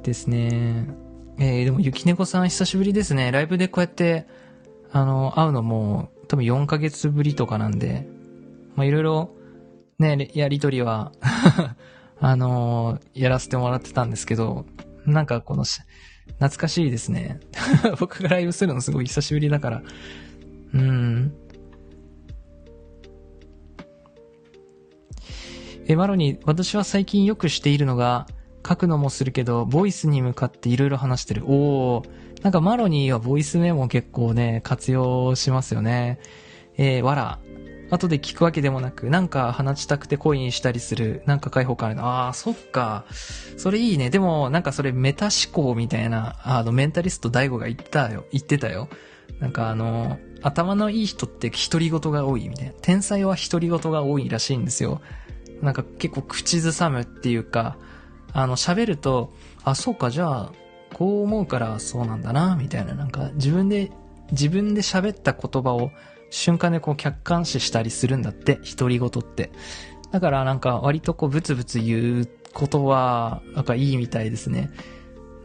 [0.02, 0.86] ですね。
[1.38, 3.32] えー、でも、ゆきねこさん久しぶりですね。
[3.32, 4.26] ライブでこうやって、
[4.92, 8.06] あの、会うのも、多分4ヶ月ぶりとかなんで、
[8.76, 9.30] まあ、いろいろ、
[9.98, 11.10] ね、やりとりは
[12.20, 14.64] あのー、やらせてもらってたんですけど、
[15.06, 17.40] なんかこの懐かしいですね。
[17.98, 19.82] 僕がライブするのすごい久しぶりだから。
[20.72, 21.34] うん。
[25.86, 28.28] え、マロに、私は最近よくしているのが、
[28.64, 31.42] 書くのもするけど、ボイスに向かっていろいろ話してる。
[31.46, 32.19] おー。
[32.42, 36.18] なんかマロニーはボイスメモ結構ね、活用しますよね。
[36.76, 37.38] えー、わら。
[37.90, 42.06] 後で聞くわけでもなく、なんか話したくてコインしたりする、なんか開放感あるの。
[42.06, 43.04] ああ、そっか。
[43.56, 44.10] それいいね。
[44.10, 48.24] でも、なんかそれメタ思考みたいな、あの、メンタリスト大悟が言ったよ。
[48.32, 48.88] 言ってたよ。
[49.40, 52.72] なんかあの、頭のいい人って独り言が多いみたいな。
[52.80, 55.00] 天才は独り言が多いらしいんですよ。
[55.60, 57.76] なんか結構口ずさむっていうか、
[58.32, 59.32] あの、喋ると、
[59.64, 60.52] あ、そうか、じゃあ、
[61.00, 63.90] こう思うからそうなんだな、みたいな、なんか自分で、
[64.32, 65.92] 自分で喋った言葉を
[66.28, 69.50] 瞬間でこう客観視したりするんだって、独り言って。
[70.12, 74.68] だからなんか割とこうブツブツ言うことは、なんかいいみたいですね。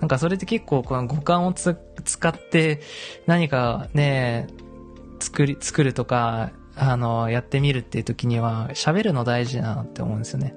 [0.02, 2.82] なんかそれって結構この五感をつ使って
[3.26, 4.48] 何かね、
[5.22, 10.54] 作り、作るとか、あの、やってみるっていう時には喋るの大事だなって思うんですよね。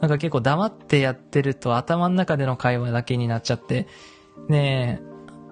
[0.00, 3.86] なんか結構黙ってやってると頭の中での会話だけになっちゃって、
[4.48, 5.08] ねえ、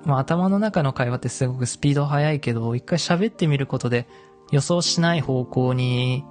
[0.06, 4.06] まあ、頭の中の会話ってすごくスピード速いけど、一回喋ってみることで
[4.52, 6.24] 予想しない方向に、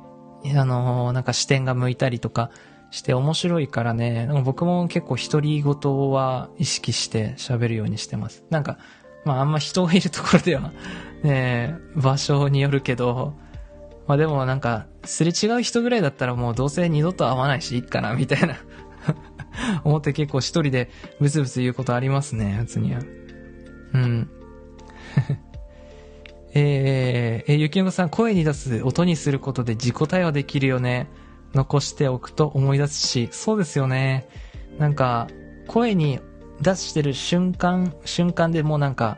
[0.56, 2.52] あの、なんか視点が向いたりとか
[2.92, 8.46] して面白いからね、僕も結構独り言は意識して喋るようにしてます。
[8.50, 8.78] なんか、
[9.26, 10.72] まああんま人がいるところでは、
[11.24, 13.34] ねえ、場所によるけど、
[14.08, 18.56] まあでもなんか、すれ違う人ぐらいだったらもうどうせ二度と会わないしいいかな、 みたいな
[19.84, 20.90] 思って結構一人で
[21.20, 23.02] ブツブツ言うことありますね、普通には。
[23.94, 24.30] うん。
[26.58, 31.10] えー、えー、ゆきのさん、声に出す、音にすることで自己対話できるよね。
[31.54, 34.28] 残しておくと思い出すし、そうですよね。
[34.78, 35.28] なんか、
[35.68, 36.20] 声に
[36.62, 39.18] 出してる瞬間、瞬間でもうなんか、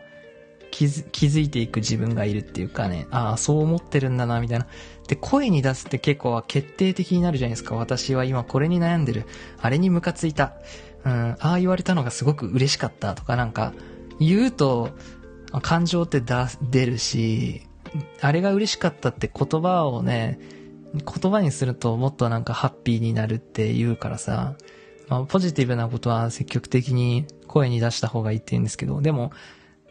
[0.78, 4.68] 気づいていく自分がいるっていうかね、ああ、そう思ってるんだな、みたいな。
[5.08, 7.76] で、声に出すって結構決定的になるじゃないですか。
[7.76, 9.26] 私は今これに悩んでる。
[9.60, 10.54] あれにムカついた。
[11.06, 13.74] うん、ああ言われたのがすごく嬉しかったとかなんか、
[14.20, 14.92] 言うと、
[15.62, 16.36] 感情って出
[16.70, 17.62] 出るし、
[18.22, 20.40] あれが嬉しかったって言葉をね、
[20.94, 24.56] 言葉にするともっとなんかハッピーになるって言うからさ、
[25.08, 29.32] まあ、ポジティブなことは積極的に声に出した方がいいって言うんですけど、でも、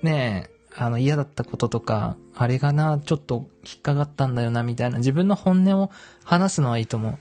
[0.02, 5.90] ねえあの嫌だったこととか、あれがな、ちょっと引っかかったんだよな、みたいな自分の本音を
[6.24, 7.18] 話すのはいいと思う。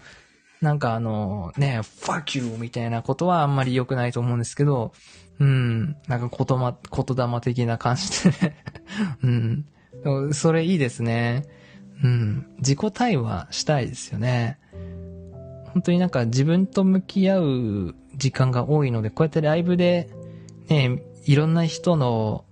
[0.62, 4.94] なんかあの、ね fuck you みたいなことはあんまり良くないと思うんですけど、
[5.40, 8.64] うん、なんか言葉、言霊的な感じでね
[9.24, 10.34] うん。
[10.34, 11.46] それいいですね。
[12.04, 12.48] うん。
[12.58, 14.60] 自己対話したいですよね。
[15.74, 20.10] 本当になんか自分と向き合う時間が多いので、こうやってライブで、
[20.70, 22.46] ね、いろんな人の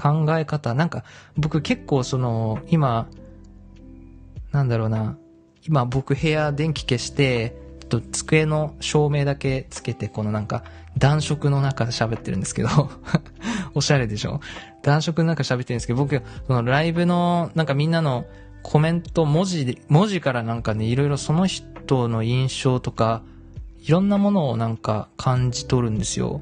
[0.00, 1.04] 考え方、なんか
[1.36, 3.08] 僕結構その、今、
[4.52, 5.18] なんだろうな、
[5.66, 7.54] 今僕部屋電気消して、
[7.90, 10.62] と机の照明だけつけて、このなんか
[10.96, 12.68] 暖色の中喋ってるんですけど
[13.74, 14.40] おしゃれでしょ？
[14.82, 18.24] 暖色の中喋ってるんですけど、僕、そのライブの、なんかみんなの
[18.62, 23.22] コメント、文字で、文字からなんかね、いろいろその人の印象とか、
[23.82, 26.40] いろんなものをなんか感じ取るんですよ。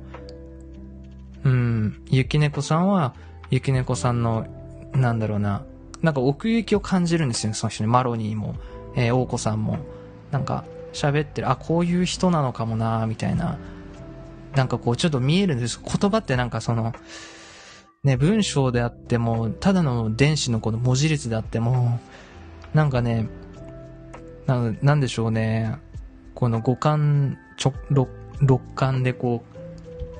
[1.44, 2.02] うん。
[2.10, 3.14] ゆきねこさんは、
[3.50, 4.46] ゆきねこさんの、
[4.92, 5.62] なんだろうな、
[6.02, 7.90] なんか奥行きを感じるんですよね、その人に。
[7.90, 8.54] マロニーも、
[8.94, 9.78] えー、王子さんも。
[10.30, 13.58] なんか、喋ってる、あ、こういう人なのかもな、みたいな。
[14.54, 15.80] なんかこう、ちょっと見えるんです。
[15.82, 16.92] 言葉ってなんかその、
[18.04, 22.00] ね、文章であっても、ただの電子のこの文字列であっても、
[22.74, 23.28] なんかね、
[24.46, 25.76] ななんでしょうね、
[26.34, 28.08] この五感、ちょ、六、
[28.40, 29.58] 六感でこう、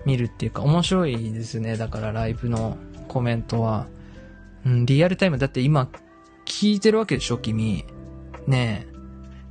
[0.07, 1.77] 見るっていうか、面白いですね。
[1.77, 2.77] だからライブの
[3.09, 3.87] コメントは。
[4.65, 5.89] うん、リアルタイム、だって今、
[6.45, 7.85] 聞いてるわけでしょ、君。
[8.47, 8.99] ねえ。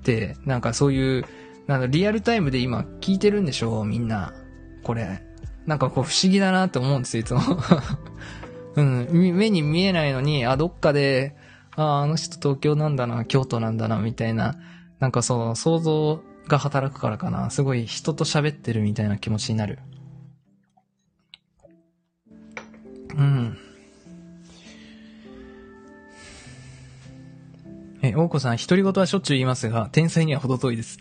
[0.04, 1.26] で、なんかそういう、
[1.68, 4.34] なんだ、リアルタイムで今聞いてるんでしょ、みんな。
[4.84, 5.22] これ。
[5.66, 7.42] なんかこう不思議だなって思うんですよ、いつも。
[8.76, 11.36] うん、目に見えないのに、あ、どっかで、
[11.76, 14.56] あ、あの人東京なんだな、京都なんだな、みたいな、
[15.00, 17.50] なんかその想像が働くからかな。
[17.50, 19.80] すごい人と喋ってるみたいな気持ちになる。
[23.18, 23.58] うん。
[28.02, 31.00] え、大子さん、独り言はしょっちゅう言いますが、天才には程遠いです。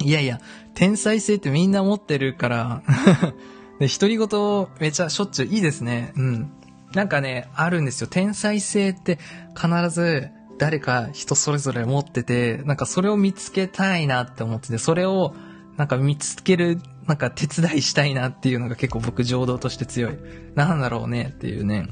[0.00, 0.40] いやいや、
[0.74, 2.82] 天才性ってみんな持ってるから
[3.78, 6.12] で、独り言めちゃしょっちゅういいですね。
[6.16, 6.50] うん。
[6.94, 8.08] なんかね、あるんですよ。
[8.08, 9.18] 天才性って
[9.54, 15.34] 必ず誰か人それぞれ持ってて、なんかそれを見つけたいなって思ってて、それを
[15.76, 20.18] なんか見つける、なんか手伝いしたいなっていうのが結構僕情動として強い。
[20.54, 21.88] なんだろうねっていうね。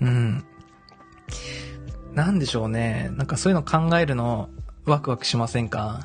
[0.00, 0.44] うん。
[2.14, 3.10] なんでしょうね。
[3.16, 4.50] なんかそういうの考えるの
[4.84, 6.00] ワクワクしませんか？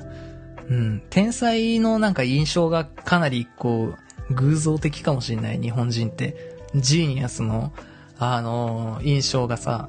[0.68, 1.02] うん。
[1.10, 3.94] 天才のなんか印象がかなりこ
[4.30, 6.56] う、偶像的かもしれない、日本人って。
[6.74, 7.72] ジーニアスの、
[8.18, 9.88] あのー、印象がさ、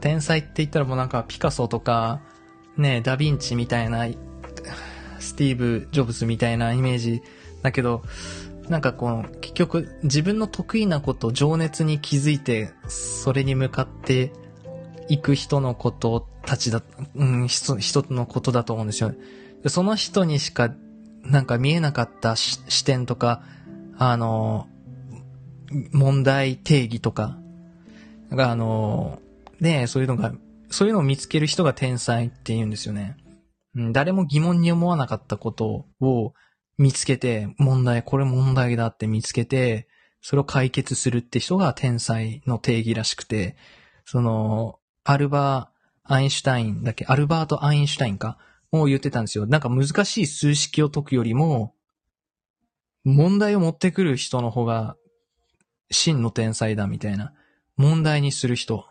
[0.00, 2.20] 天才って言ったらもうなんかピカソとか、
[2.76, 4.06] ね、ダヴィンチみたいな、
[5.20, 7.22] スティーブ・ジョブズみたいなイメージ
[7.62, 8.02] だけど、
[8.68, 14.32] なんかこう、結局自分の得意なこと、情熱に気づいて、それに向かって
[15.08, 16.82] いく人のことたちだ、
[17.14, 19.14] うん、人、人のことだと思うんですよ。
[19.66, 20.74] その人にしか、
[21.22, 23.42] なんか見えなかった視点とか、
[23.96, 24.68] あの、
[25.92, 27.38] 問題定義とか、
[28.30, 29.20] が、あの、
[29.60, 30.32] ねそういうのが、
[30.70, 33.16] そういうのを見つける人が天才って言うんですよね。
[33.92, 36.34] 誰も疑問に思わなかったことを
[36.78, 39.88] 見つけて、問題、これ問題だって見つけて、
[40.20, 43.56] それを解決するって人が天才の定義らしくて、
[44.04, 47.04] その、アルバー・アインシュタインだっけ？
[47.06, 48.38] アルバート・アインシュタインか？
[48.72, 49.46] も言ってたんですよ。
[49.46, 51.74] なんか難しい数式を解くよりも、
[53.04, 54.96] 問題を持ってくる人の方が
[55.90, 57.32] 真の天才だみたいな。
[57.76, 58.86] 問題にする人。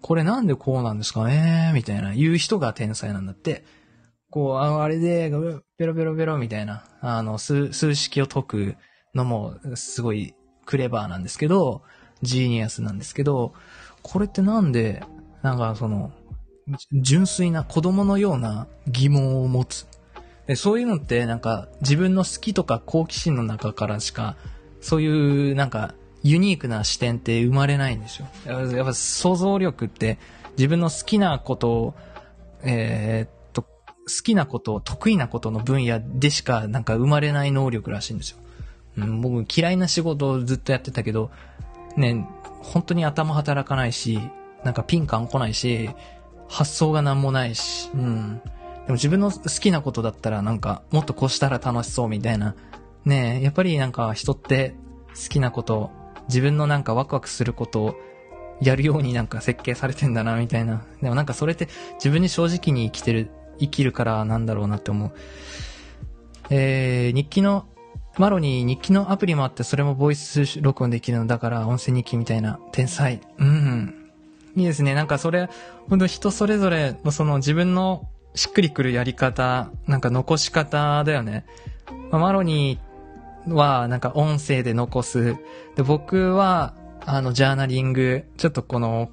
[0.00, 1.72] これなんでこうなんですかね？
[1.74, 2.14] みたいな。
[2.14, 3.64] 言う人が天才なんだって。
[4.30, 5.30] こう、あれで、
[5.76, 8.76] ペロペロペロみたいな、あの、数、数式を解く
[9.14, 10.34] のも、すごい
[10.66, 11.82] クレバーなんですけど、
[12.22, 13.54] ジーニアスなんですけど、
[14.02, 15.02] これってなんで、
[15.42, 16.12] なんかその、
[16.92, 19.88] 純粋な子供のような疑問を持つ？
[20.46, 24.36] でそういうのってなんか自分の好きとか好奇心の中からしか、
[24.80, 28.28] そういうなんかユニークな視点って生まれないんですよ。
[28.46, 30.18] やっぱ想像力って
[30.56, 31.94] 自分の好きなことを、
[32.62, 33.39] えー、
[34.22, 38.38] きなこと、得意なことの分野でしかなんか生まれない能力らしいんですよ。
[38.98, 41.30] うん、僕嫌いな仕事をずっとやってたけど、
[41.96, 42.26] ね、
[42.62, 44.20] 本当に頭働かないし、
[44.64, 45.90] なんかピンカン来ないし、
[46.48, 48.40] 発想がなんもないし、うん。
[48.86, 52.54] でも自分の好きなことだったらなんか、もっとこうしたら楽しそうみたいな。
[53.04, 54.74] ね、やっぱりなんか人って
[55.14, 55.90] 好きなこと
[56.28, 57.94] 自分のなんかワクワクすることを
[58.60, 60.84] やるようになんか設計されてんだな、みたいな。
[61.00, 63.30] でもなんかそれって自分に正直に生きてる、
[63.60, 65.12] 生きるからなんだろうなって思う。
[66.50, 67.66] えー、日記の、
[68.18, 72.58] マロに日記のアプリもあって、それもボイス録音できるのだから、音声日記みたいな。
[72.72, 73.20] 天才。
[73.38, 74.10] うん。
[74.56, 74.94] いいですね。
[74.94, 75.48] なんかそれ、
[75.88, 81.44] ほんと人それぞれのその自分のしっくりくるやり方、なんか残し方だよね。
[82.10, 85.36] まあ、マロニーはなんか音声で残す。
[85.76, 86.74] で、僕は、
[87.06, 89.10] あの、ジャーナリング、ちょっとこの、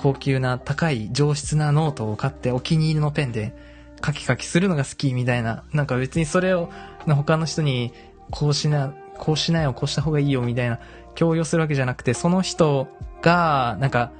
[0.00, 3.54] 高級な高い上質なノートを買ってお気に入りのペンで
[4.02, 5.64] 書き書きするのが好きみたいな。
[5.74, 6.70] なんか別にそれを
[7.06, 7.92] 他の人に
[8.30, 10.80] こうしな、こうしなよ、こうした方がいいよみたいな
[11.14, 12.88] 強要するわけじゃなくて、その人
[13.20, 14.10] が、なんか、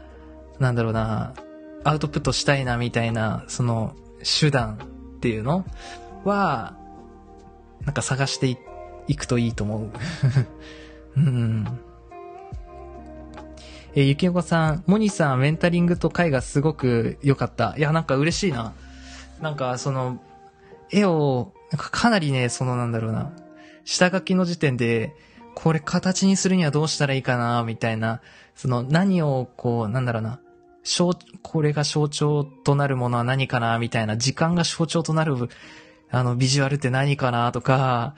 [0.58, 1.32] なんだろうな、
[1.82, 4.74] アウトプットしたいなみたいな、その手段
[5.16, 5.64] っていうの
[6.24, 6.76] は、
[7.86, 8.58] なんか探して
[9.08, 9.90] いくといいと思う。
[11.16, 11.80] うん。
[13.92, 17.74] えー、ゆきのこさん、モニさん、メンタリングと絵がすごく良かった。
[17.76, 18.72] いや、なんか嬉しいな。
[19.40, 20.20] なんか、その、
[20.90, 23.32] 絵を、なんかかなりね、そのなんだろうな、
[23.84, 25.14] 下書きの時点で、
[25.54, 28.20] これ形にするにはどうしたらいいかな、みたいな、
[28.54, 30.40] その何をこう、なんだろうな、
[30.84, 31.10] 象、
[31.42, 35.34] これが象徴となるものは何かな、みたいな、時間が象徴となる、
[36.10, 38.14] あの、ビジュアルって何かな、とか、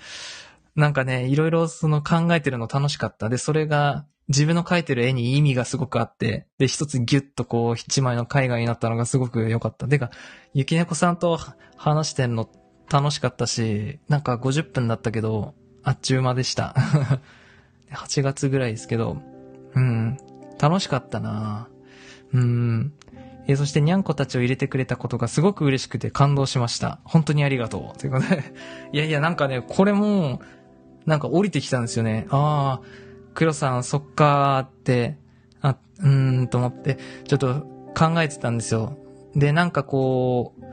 [0.77, 3.29] なんかね、いろいろその考えてるの楽しかった。
[3.29, 9.87] で、それが、自分の描いてる絵に意味がすごくあって、で、一つギュッとこう、一枚の絵画になったのがすごく良かった。
[9.87, 10.11] てか、
[10.55, 11.39] ゆきねこさんと
[11.77, 12.49] 話してんの
[12.91, 15.55] 楽しかったし、なんか50分だったけど、
[15.85, 16.75] あっちゅう間でした。
[17.93, 19.19] 8月ぐらいですけど、
[19.75, 20.17] うん、
[20.59, 21.69] 楽しかったな
[22.33, 22.93] うん。
[23.47, 27.01] え、そしてにゃんこたちを入れてくれたことがすごく嬉しくて感動しました。
[27.05, 27.99] 本当にありがとう。
[27.99, 28.45] ということで、
[28.93, 30.41] いやいや、なんかね、これも、
[31.05, 32.27] なんか降りてきたんですよね。
[32.31, 32.87] ああ、
[33.35, 35.19] 黒さん、そっかーって、
[35.61, 37.63] あ、うーん、と思って、ちょっと
[37.97, 38.97] 考えてたんですよ。
[39.35, 40.65] で、なんかこう、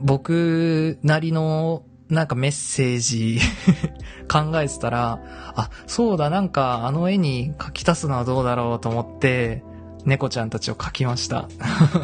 [0.00, 3.38] 僕なりの、なんかメッセージ
[4.30, 5.20] 考えてたら、
[5.56, 9.64] あ、そうだ、なんかあの絵に書き足すのはどうだろうと思って、
[10.04, 11.48] 猫ちゃんたちを描きました。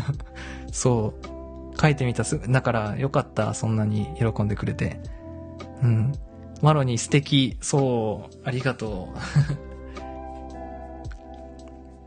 [0.73, 1.81] そう。
[1.81, 2.41] 書いてみたす。
[2.51, 5.01] だからよかった、そんなに喜んでくれて。
[5.83, 6.13] うん。
[6.63, 7.57] マロに素敵。
[7.61, 8.39] そう。
[8.45, 9.19] ありがとう。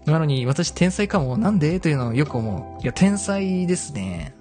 [0.06, 1.38] マロに私天才かも。
[1.38, 1.80] なんで？
[1.80, 2.84] というのをよく思う。
[2.84, 4.36] いや、天才ですね。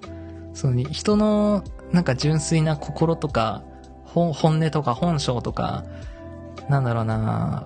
[0.54, 3.62] その人のなんか純粋な心とか、
[4.04, 5.84] 本音とか本性とか、
[6.68, 7.64] なんだろうな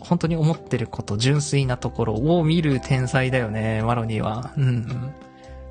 [0.00, 4.52] 本当に思ってること、純粋なところを見る天才だよね、マロニーは。
[4.56, 5.12] うん。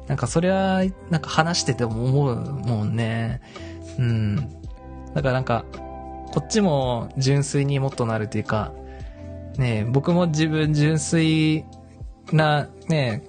[0.07, 3.41] なんかそれは、なんか話してても思うもんね。
[3.97, 4.35] うん。
[5.13, 5.65] だからなんか、
[6.31, 8.71] こっちも純粋にもっとなるというか、
[9.59, 11.65] ね僕も自分純粋
[12.31, 13.23] な、ね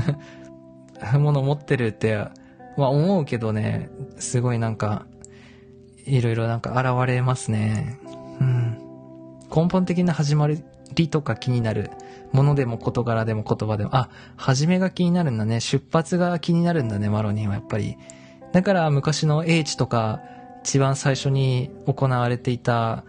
[1.18, 2.16] もの持ってるって、
[2.76, 5.06] まあ思うけどね、すごいなんか、
[6.04, 7.98] いろいろなんか現れますね。
[8.40, 8.78] うん。
[9.54, 11.90] 根本的な始まりとか気になる
[12.32, 15.60] ものでも事柄でも言葉でも、あ、始めが気になるんだね。
[15.60, 17.96] 出発が気になるんだね、マロニーはやっぱり。
[18.52, 20.20] だから昔の英知とか、
[20.62, 23.04] 一番最初に行われていた、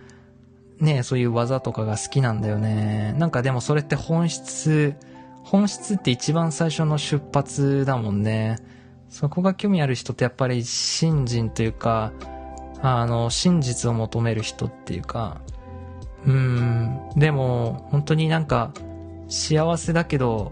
[0.83, 3.15] ね、そういう技とかが好きなんだよね。
[3.17, 4.95] なんかでもそれって本質、
[5.43, 8.57] 本質って一番最初の出発だもんね。
[9.09, 12.11] そこが興味ある人ってやっぱり信心というか、
[12.81, 15.41] あの、真実を求める人っていうか、
[16.25, 18.73] うん、でも、本当になんか、
[19.29, 20.51] 幸せだけど、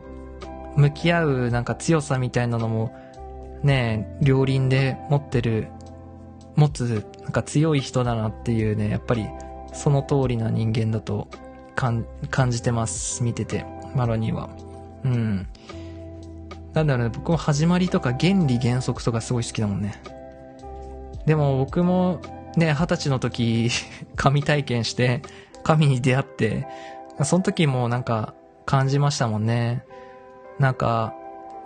[0.78, 2.96] 向き合うなんか強さみたいなのも、
[3.64, 5.68] ね、両輪で持ってる、
[6.56, 9.28] 持つ、なんか強い人だなっていうね、やっぱり、
[9.74, 11.28] その通りな人間だと
[11.76, 12.06] 感
[12.50, 13.24] じてます。
[13.24, 13.66] 見てて、
[13.96, 14.50] マロニーは。
[15.04, 15.48] うん。
[16.74, 20.02] なんだろうね、僕も始まりとか原理原則とかすごい好きだもんね。
[21.26, 22.22] でも僕も
[22.56, 23.70] ね、二十歳の時、
[24.16, 25.22] 神体験して、
[25.64, 26.68] 神に出会って、
[27.24, 28.34] その時もなんか
[28.66, 29.84] 感じましたもんね。
[30.60, 31.14] なんか、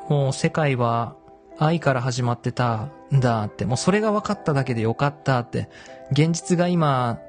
[0.10, 1.16] もう世界は
[1.58, 5.70] 愛から始まってたんだって、もうそれが分かっただけでよかったって、
[6.12, 7.20] 現実が今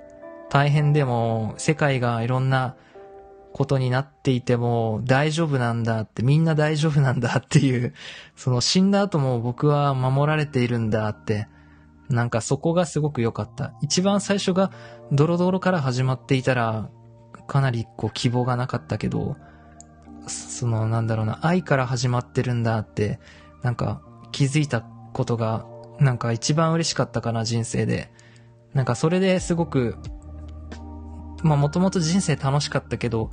[0.51, 2.77] 大変でも世界がいろんな
[3.53, 7.95] ことになっていても大丈夫なんだって、みんな大丈夫なんだっていう、
[8.37, 11.49] その死んだ後も僕は守られているんだって、
[12.11, 13.73] なんかそこがすごく良かった。
[13.81, 14.71] 一番最初が
[15.11, 16.91] ドロドロから始まっていたら、
[17.47, 19.37] かなりこう希望がなかったけど、
[20.27, 23.21] そのなんだろうな、愛から始まってるんだって、
[23.63, 24.83] なんか気づいた
[25.15, 25.65] ことが、
[25.99, 28.13] なんか一番嬉しかったかな、人生で。
[28.75, 29.97] なんかそれですごく、
[31.47, 33.31] まあもともと人生楽しかったけど、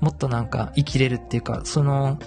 [0.00, 2.18] もっとなんか生きれるっていうか、その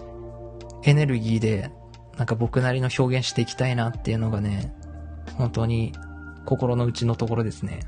[0.84, 1.72] エネルギーで
[2.18, 4.74] なんか僕なりの表現していきたいなっていうのがね、
[5.38, 5.94] 本当に
[6.46, 7.82] 心の内のところですね。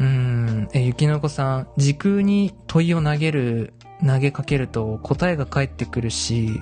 [0.00, 6.60] うーん、え、ゆきのこさん、時空に問いを投げる、投げかけると答えが返ってくるし、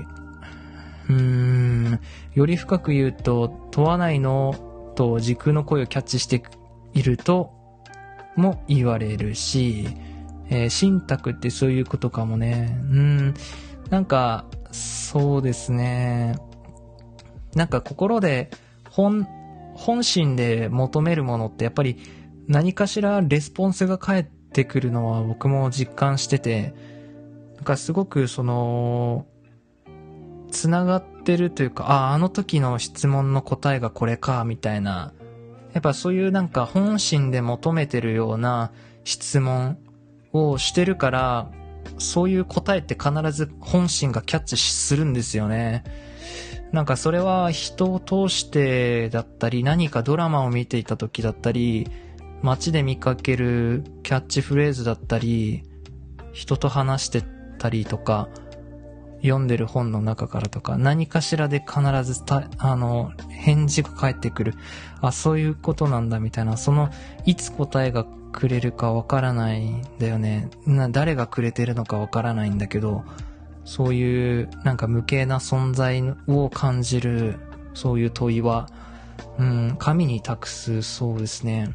[1.08, 2.00] うーん、
[2.34, 4.54] より深く言うと、問わないの？
[4.96, 6.42] と時空の声をキャッチして
[6.92, 7.52] いると、
[8.40, 9.86] も言われるし、
[10.48, 12.76] えー、信託ってそういうことかもね。
[12.90, 13.34] うん、
[13.90, 16.36] なんか、そうですね。
[17.54, 18.50] なんか心で、
[18.90, 19.26] 本、
[19.74, 21.98] 本心で求めるものってやっぱり
[22.48, 26.74] 何かしらレスポンスが返ってくるのは僕も実感してて、
[27.56, 29.26] なんかすごくその、
[30.50, 35.12] つながってるというか、ああ、あの時の質問の答えがこれか、みたいな。
[35.72, 38.72] やっぱそういうなんか本心で求めてるような
[39.04, 39.78] 質問
[40.32, 41.50] をしてるから、
[41.98, 45.84] そういう答えって必ず本心がキャッチするんですよね。
[46.72, 51.88] なんかそれは人を通してだったり、何かドラマを見ていた時だったり、
[52.42, 55.64] 街で見かけるキャッチフレーズだったり、
[56.32, 57.22] 人と話して
[57.58, 58.28] たりとか、
[59.22, 64.54] 読んでる本の中からとか、何かしらで必ずた、あの、返事が返ってくる。
[65.00, 66.90] あ、そういうことなんだみたいな、その、
[67.26, 70.48] いつ答えがくれるかわからないんだよね。
[70.66, 73.04] な、誰がくれてるのかわからないんだけど、
[73.64, 77.38] そういう、なんか無形な存在を感じる、
[77.74, 78.68] そういう問いは、
[79.38, 81.74] うん、神に託す、そうですね。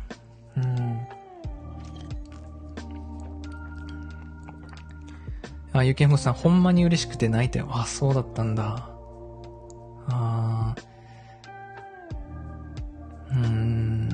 [0.58, 1.15] うん。
[5.76, 7.68] あ、ゆけもさん、ほんまに嬉しくて泣いたよ。
[7.70, 8.90] あ、そうだったんだ。
[10.08, 10.82] あー。
[13.32, 14.10] うーん。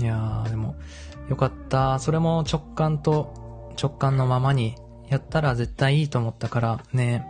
[0.00, 0.74] いやー、でも、
[1.28, 2.00] よかった。
[2.00, 4.74] それも直感と、直感のままに
[5.08, 7.24] やったら絶対いいと思ったからね。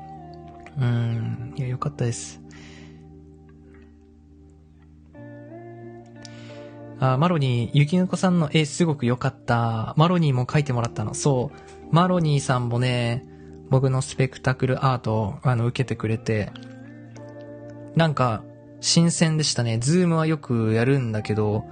[0.79, 1.55] うーん。
[1.59, 2.41] いや、よかったです。
[6.99, 9.93] あ、マロニー、ゆきぬこさんの絵すごく良かった。
[9.99, 11.13] マロニーも描いてもらったの。
[11.13, 11.80] そう。
[11.93, 13.25] マロニーさんもね、
[13.69, 16.53] 僕のスペクタクルアートをあの受けてくれて、
[17.97, 18.45] なんか
[18.81, 19.79] 新鮮でしたね。
[19.79, 21.65] ズームはよくやるんだけど、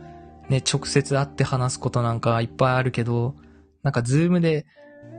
[0.49, 3.35] ね、直接会って話すことなんかいっぱいあるけど、
[3.83, 4.67] なんかズームで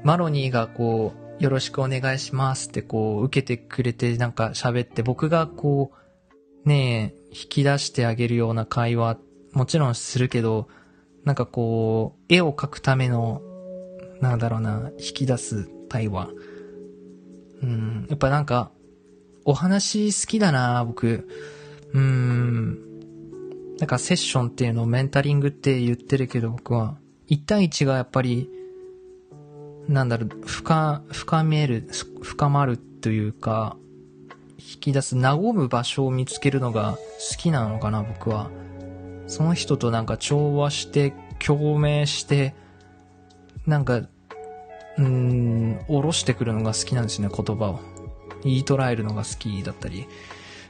[0.04, 5.92] マロニーがこう、よろしくお願いしますってこう受けてくれてなんか喋って僕がこ
[6.66, 9.18] う、ねえ、引き出してあげるような会話
[9.54, 10.68] もちろんするけど、
[11.24, 13.42] なんかこう、絵を描くための
[14.22, 16.30] なんだろうな、引き出す対話。
[17.62, 18.72] うん、やっぱなんか、
[19.46, 21.28] お話好きだな、僕。
[21.94, 22.90] うん。
[23.80, 26.98] なんかセッションっていうのをメンタリングって言ってるけど僕は、
[27.30, 28.50] 1対1がやっぱり、
[29.88, 31.88] なんだろう、深、深める、
[32.22, 33.78] 深まるというか、
[34.60, 36.98] 引き出す、和む場所を見つけるのが
[37.32, 38.52] 好きなのかな、僕は。
[39.28, 42.54] その人となんか調和して、共鳴して、
[43.70, 44.02] なんか、
[44.98, 47.80] うん、下ろしてくるのが好きなんですね、言葉を。
[48.44, 50.08] 言い捉えるのが好きだったり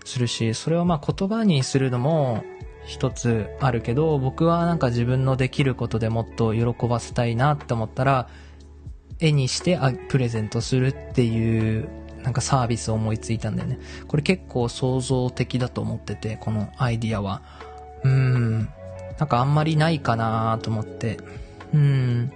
[0.03, 2.43] するし、それをまあ言葉にするのも
[2.85, 8.27] 一つあるけど、僕はなんか自分のできることでもっと喜ばせたいなって思ったら、
[9.19, 11.89] 絵にしてあプレゼントするっていう
[12.23, 13.79] なんかサービスを思いついたんだよね。
[14.07, 17.41] これ結構創造的だと思ってて、このアイディアは。
[18.03, 18.69] うん。
[19.19, 21.19] なんかあんまりないかなと思って。
[21.73, 22.31] うん。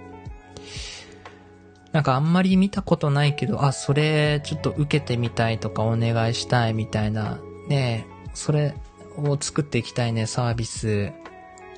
[1.94, 7.38] なんかあんまり見たことないけど、あ、それちょっと受けてみたいとかお願いしたいみたいな、
[7.68, 8.74] ねそれ
[9.16, 11.12] を作っていきたいね、サービス。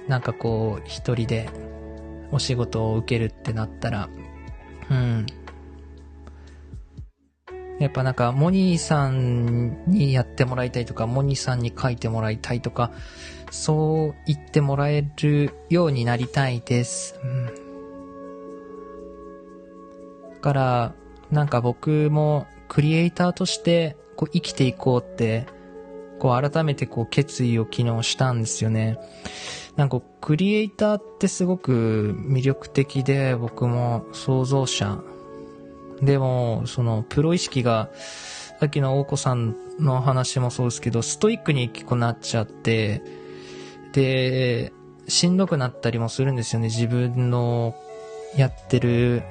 [0.09, 1.51] なんかこう、一人で
[2.33, 4.09] お仕事を受けるってなったら、
[4.91, 5.27] うん。
[7.79, 12.91] やっぱなんか、モニーさんにやってもらいたいとか、モニーさんに書いてもらいたいとか、
[13.51, 17.21] そう言ってもらえるようになりたいです。
[17.23, 17.66] うん
[20.47, 20.95] から、
[21.33, 25.47] なんか僕もクリエイターとしてこう生きていこうって、
[26.21, 28.97] こう改めてこう決意を昨日したんですよね。
[29.75, 35.01] なんかクリエイターってすごく魅力的で僕も創造者。
[36.01, 37.91] でも、そのプロ意識が、
[38.61, 43.03] さっきの大子さんの話もそうですけど、ストイックに結構なっちゃって、
[43.95, 44.73] で、
[45.09, 46.67] しんどくなったりもするんですよね。
[46.69, 47.75] 自分の
[48.37, 49.23] やってる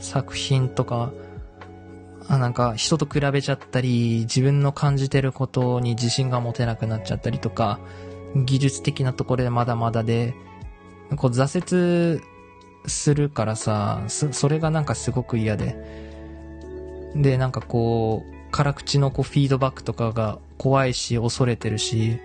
[0.00, 1.12] 作品とか、
[2.28, 7.80] あなんか人と比べちゃったり、自分の感じてることに自信が持てなくなっちゃったりとか、
[8.34, 10.34] 技術的なところでまだまだで、
[11.16, 12.22] こう挫折
[12.86, 15.76] するからさ、そそれがなんかすごく嫌で。
[17.14, 22.18] で、なんかこう、辛口のこうフィードバックとかが怖いし恐れてるし、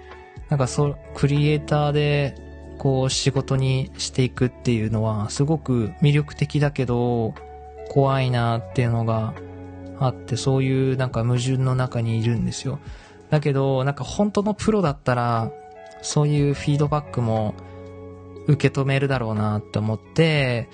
[0.50, 2.36] なんかそう、クリエイターで
[2.78, 7.34] こう仕事にしていくっていうのはすごく魅力的だけど
[7.90, 9.34] 怖いなっていうのが
[10.00, 12.80] あってそういうなんか矛盾の中にいるんですよ。
[13.30, 15.52] だけどなんか本当のプロだったら
[16.02, 17.56] そういうフィードバックも
[18.48, 20.70] 受け止めるだろうなって思って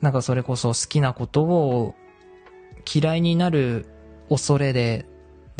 [0.00, 1.94] なんかそれこそ好きなことを
[2.92, 3.86] 嫌いになる
[4.30, 5.06] 恐れで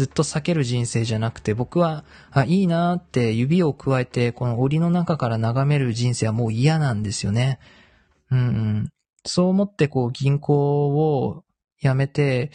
[0.01, 7.59] ずっと避ける人生じゃなくて、僕は、あ、いいなって指を加えて、この檻の中から眺める人生はもう嫌なんですよね。
[8.31, 8.89] うんうん。
[9.25, 11.45] そう思って、こう、銀行を
[11.81, 12.51] 辞めて、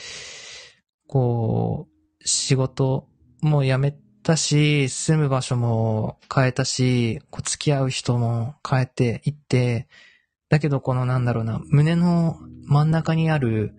[1.07, 3.07] こう、仕事
[3.41, 9.87] も辞めたし、住む場所も変えたし、こう付き合う人も変えていって、
[10.49, 13.73] だけどこのなんだろうな、胸の真ん中にある、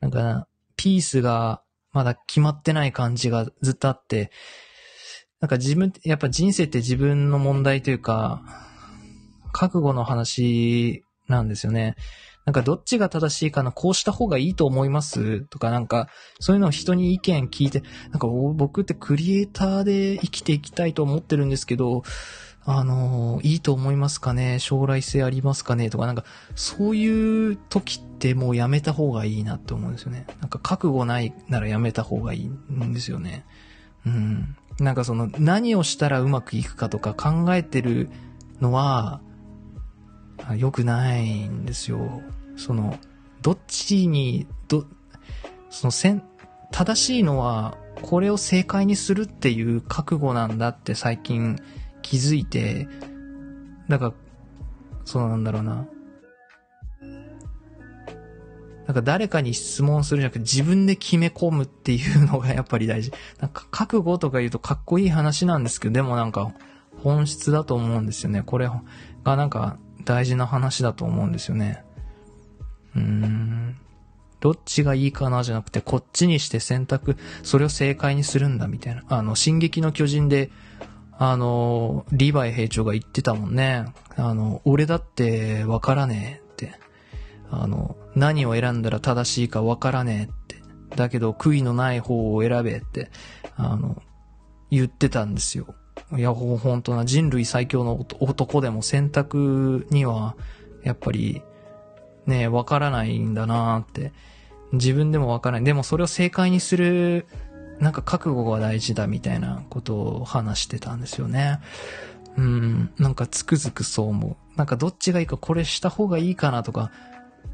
[0.00, 1.62] なんか、ピースが
[1.92, 4.32] まだ決まってない感じがずっとあって、
[5.40, 8.42] なんか自分、やっぱ人生って自分の問題というか、
[9.52, 11.96] 覚悟の話なんですよね。
[12.44, 15.42] なんかどっちが正しいかな、こうした方がいいと思います？
[15.42, 16.08] とかなんか、
[16.40, 22.02] そういうのを人に意見聞いて、なんか僕ってクリエイターで生きていきたいと思ってるんですけど、
[22.64, 24.58] あの、いいと思いますかね？
[24.58, 25.90] 将来性ありますかね？
[25.90, 26.24] とか、なんか、
[26.54, 30.26] そういう時ってもうやめた方がいいなって思うんですよね。
[30.40, 33.44] なんか覚悟ないならやめた方がいいんですよね。
[34.06, 34.56] うん。
[34.78, 38.10] なんかその、何をしたらうまくいくかとか考えてる
[38.60, 39.20] のは、
[40.56, 42.22] 良くないんですよ。
[42.56, 42.98] その、
[43.42, 44.84] どっちに、ど、
[45.70, 46.22] その、せん、
[46.70, 51.58] 正しいのは、これを正解にするっていう覚悟なんだって最近
[52.02, 52.88] 気づいて、
[53.88, 54.12] だから、
[55.04, 55.86] そうなんだろうな。
[58.86, 63.12] なんか誰かに質問するじゃなくて自分で決め込むっていうのが やっぱり大事。
[63.38, 66.52] なんか覚悟とか言うとかっこいい話なんですけど、でもなんか
[66.96, 68.42] 本質だと思うんですよね。
[68.42, 68.68] これ
[69.22, 71.84] がなんか大事な話だと思うんですよね。
[72.94, 73.76] うーん。
[74.40, 79.02] どっちがいいかなじゃなくて、こっちにして選択、それを正解にするんだみたいな。
[79.08, 80.50] あの、進撃の巨人で、
[81.18, 83.84] あの、リヴァイ兵長が言ってたもんね。
[84.16, 86.72] あの、俺だってわからねえって。
[87.50, 90.62] あの、何を選んだら正しいかわからねえって。
[90.96, 93.10] だけど、悔いのない方を選べって、
[93.56, 94.02] あの、
[94.70, 95.74] 言ってたんですよ。
[96.16, 100.36] いや、ほ、んとな、人類最強の男でも選択には、
[100.82, 101.42] やっぱり、
[102.26, 104.12] ね、わからないんだなって。
[104.72, 105.64] 自分でもわからない。
[105.64, 107.26] でもそれを正解にする
[107.80, 111.60] なんか覚悟が大事だみたいなことを話してたんですよね。
[112.36, 114.56] うん、なんかつくづくそう思う。
[114.56, 116.92] なんかどっちがいいかこれした方がいいかなとか、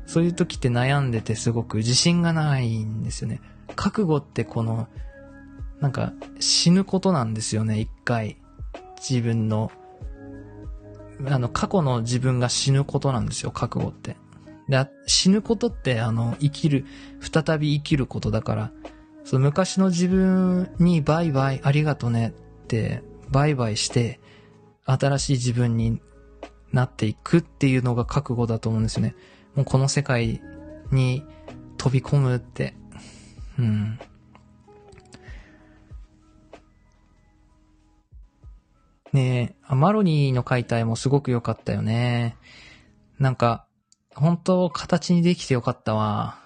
[0.04, 3.40] そういう時って悩んでてすごく自信がないんですよね。
[3.76, 4.88] 覚悟ってこの、
[5.80, 8.36] なんか死ぬことなんですよね、一回。
[8.97, 9.70] 自分の、
[11.26, 14.16] あの、過去の自分が死ぬことなんですよ、覚悟って。
[14.68, 16.84] で、死ぬことってあの、生きる、
[17.20, 18.72] 再び生きることだから、
[19.26, 22.28] その昔の自分にバイバイありがとね
[22.64, 24.20] ってバイバイして
[24.84, 26.01] 新しい自分に
[26.72, 29.16] なっていくっていうのが覚悟だと思うんですよね。
[29.57, 30.40] もうこの世界
[30.92, 31.24] に
[31.76, 32.76] 飛び込むって。
[33.59, 33.99] うん。
[39.16, 42.36] ねえ、マロニーの描いた絵もすごく良かったよね。
[43.18, 43.66] なんか、
[44.14, 46.38] 本当形にできてよかったわ。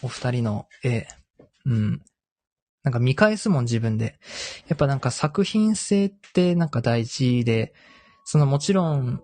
[0.00, 1.06] お二人の絵。
[1.66, 2.02] うん。
[2.82, 4.18] なんか見返すもん自分で。
[4.66, 7.74] やっぱなんか作品性ってなんか大事で、
[8.24, 9.20] そのもちろん、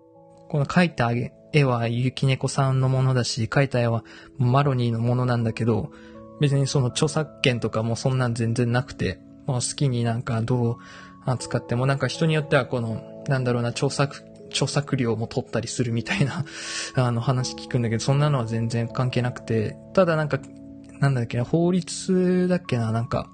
[0.47, 1.09] この描いた
[1.53, 4.03] 絵はゆきねこさんのものだし、描いた絵は
[4.37, 5.91] マロニーのものなんだけど、
[6.39, 10.77] 別にその著作権とかもそんなん全然なくて、まあ好きになんかどう
[11.27, 16.45] 扱ってもなんか人によってはこの、なんだろうな、著作、著作料も取ったりするみたいな
[16.95, 20.39] あの話聞くんだけど、そんなのは全然関係なくて、ただなんか
[20.99, 23.29] なんだっけな、法律だっけな、なんか、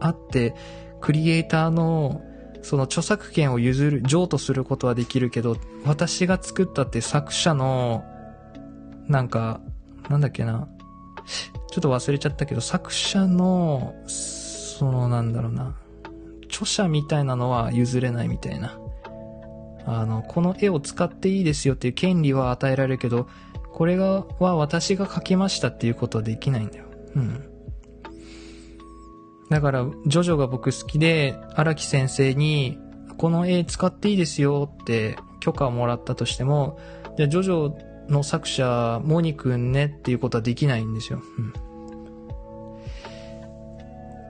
[0.00, 0.54] あって、
[1.00, 2.22] クリエイターの、
[2.62, 8.04] その著作権を譲る、譲渡することはできるけど、私が作ったって作者の、
[9.08, 9.60] なんか、
[10.08, 10.68] なんだっけな、
[11.70, 15.76] ちょっと忘れちゃったけど、作者の、その、なんだろうな、
[16.52, 18.78] 著者みたいなのは譲れないみたいな。
[19.84, 23.26] あの、この絵を使っていいですよっていう権利は与えられるけど、
[23.72, 26.84] これが、は私が描きましたっていうことはできないんだよ。
[27.16, 27.48] うん。
[29.50, 32.78] だから、ジョジョが僕好きで、荒木先生に、
[33.16, 36.78] この絵使っていいですよって許可をもらったとしても、
[37.16, 37.74] じゃジョジョ
[38.08, 41.22] の作者、モニ君ねっていうことはできないんですよ。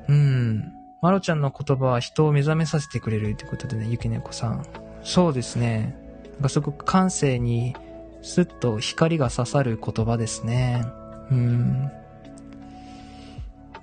[0.08, 0.14] うん。
[0.14, 0.71] うん。
[1.02, 4.64] マロちゃんの言葉は人を目覚めさせてくれるってことでね、ゆきねこさん。
[5.02, 5.96] そうですね。
[6.34, 7.74] なんかすごく感性に
[8.22, 10.84] スッと光が刺さる言葉ですね。
[11.30, 11.90] うん。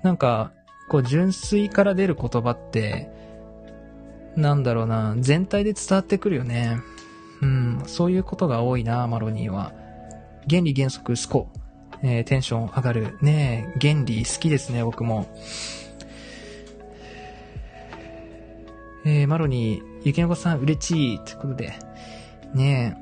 [0.02, 0.52] なんか、
[0.88, 3.10] こう純粋から出る言葉って、
[4.34, 6.78] なんだろうな、全体で伝わってくるよね。
[7.42, 9.74] うん、そういうことが多いな、マロニーは。
[10.48, 11.48] 原理原則スコ。
[12.02, 13.18] えー、テンション上がる。
[13.20, 15.26] ね原理好きですね、僕も。
[19.04, 21.72] えー、マロニー、ゆきのこさん嬉しいってことで。
[22.54, 22.96] ね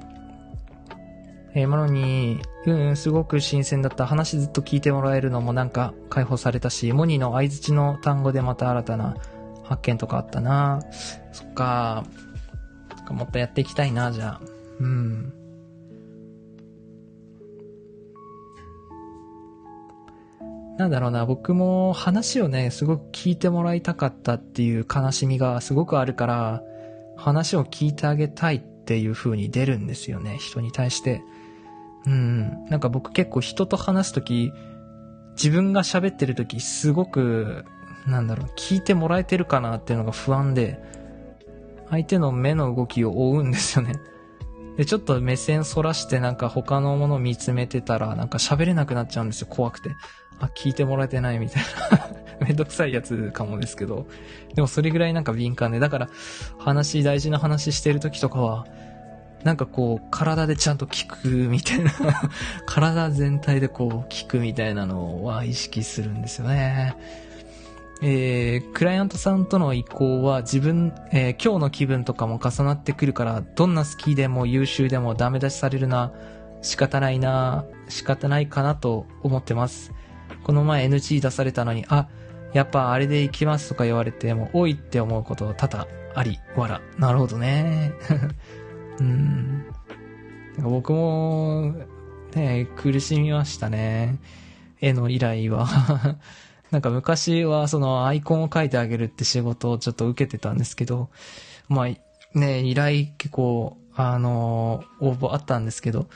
[1.54, 1.60] え。
[1.60, 4.06] えー、マロニー、うんうん、すごく新鮮だった。
[4.06, 9.16] 話ずっと聞いてもらえるのもなんか解放されたし、モニーの相槌の単語でまた新たな
[9.64, 10.80] 発見とかあったな。
[11.32, 12.04] そっか。
[13.10, 14.40] もっとやっていきたいな、じゃあ。
[14.80, 15.32] うん。
[20.78, 26.62] なんだろうな、僕も話をね、すごく聞いてもらいたかったっていう悲しみがすごくあるから、
[27.16, 31.20] 話を聞いてあげたいっていう風に出るんですよね、人に対して。
[32.06, 32.64] うん。
[32.66, 34.52] なんか僕結構人と話すとき、
[35.32, 37.64] 自分が喋ってるとき、すごく、
[38.06, 40.78] なんだろう、聞いてもらえてるかなっていうのが不安で、
[41.90, 43.94] 相手の目の動きを追うんですよね。
[44.76, 49.90] で、ちょっと目線反らしてなんか他のものを見つめてたら、なんか喋れなくなっちゃうんですよ、怖くて。
[50.40, 52.08] あ、聞いてもらえてないみたいな
[52.46, 54.06] めんどくさいやつかもですけど。
[54.54, 56.08] でもそれぐらいなんか敏感で、だから
[56.58, 58.66] 話、大事な話してる時とかは、
[59.44, 61.92] なんかこう、体でちゃんと聞くみたいな
[62.66, 66.96] 体全体でこう、聞くみたいなのは意識するんですよね。
[68.00, 76.12] えー、クライアントさんとの移行は自分、えー、今日の気分とかも重なってくるから、どんな好きでも優秀でもダメ出しされるな、
[76.62, 79.92] 仕方ないな、仕方ないかなと思ってます。
[80.48, 82.08] この前 NG 出されたのに、あ、
[82.54, 86.80] やっぱあれで行きますとか言われても、おいって思うこと多々あり、わら。
[86.96, 87.92] なるほどね。
[88.98, 89.66] うん。
[90.62, 91.74] 僕も、
[92.34, 94.16] ね、苦しみましたね。
[94.80, 95.68] 絵の依頼は。
[96.72, 101.10] なんか昔はそのアイコンを描いてあげるって仕事をちょっと受けてたんですけど、
[101.68, 106.08] まあ、ね、依頼結構、あの、応募あったんですけど、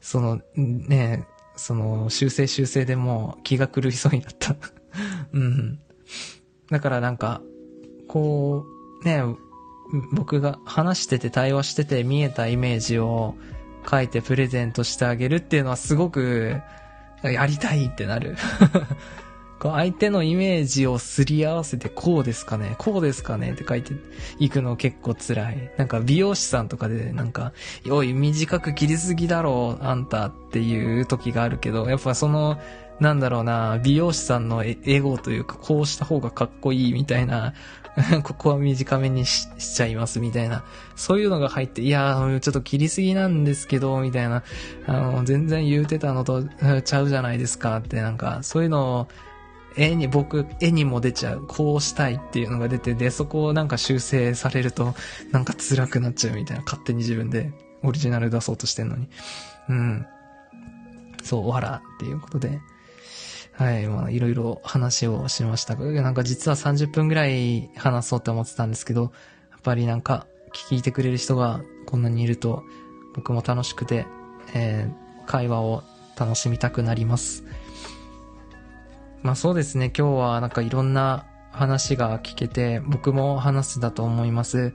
[0.00, 1.26] その、ね、
[1.58, 4.56] その、修正修正でもう気が狂いそうになった
[5.32, 5.78] うん。
[6.70, 7.42] だからなんか、
[8.06, 8.64] こ
[9.02, 9.22] う、ね、
[10.12, 13.36] 僕が話してて対話してて見えたイメージを
[13.88, 16.60] 書いてプレゼントしてあげるっていうのはすごく
[17.22, 18.36] やりたいってなる
[19.58, 23.94] こう相手のイメージをすり合わせてこうですかねこうですかねって書いて
[24.38, 25.70] いくの結構辛い。
[25.76, 27.52] なんか美容師さんとかでなんか、
[27.90, 32.58] おい、短く切りすぎだろう、あんたっていう時があるけど、やっぱその、
[33.00, 37.54] なんだろうな、美容師さんのエゴというか、こうした方がかっこいいみたいな、
[38.22, 40.64] ここは短めにしちゃいますみたいな、
[40.96, 44.42] そういうのが入って、いやー、ちょっと切りすぎなんですけど、みたいな、
[44.86, 46.44] あの、全然言うてたのと
[46.84, 49.08] ちゃうじゃないですかって、なんか、そういうのを、
[49.78, 51.46] 絵に、僕、絵にも出ちゃう。
[51.46, 54.94] こうしたいっていうのが出て、で、そこをなんか修正されると、
[55.30, 57.52] なんか辛くなっちゃうみたいな、勝手に自分で
[57.82, 59.08] オリジナル出そうとしてんのに。
[59.68, 60.06] うん。
[61.22, 62.60] そう、わらっていうことで。
[63.52, 65.74] はい、まあ、いろいろ話をしました。
[65.76, 69.08] なんか実は30分ぐらい話そうって思ってたんですけど、や
[69.58, 72.64] っぱりなんか、聞いてくれる人がこんなにいると、
[73.14, 74.06] 僕も楽しくて、
[74.54, 75.82] えー、会話を
[76.16, 77.44] 楽しみたくなります。
[79.22, 84.72] まあそうですね、今日はなんかいろんな話が聞けて、僕も話せたと思います。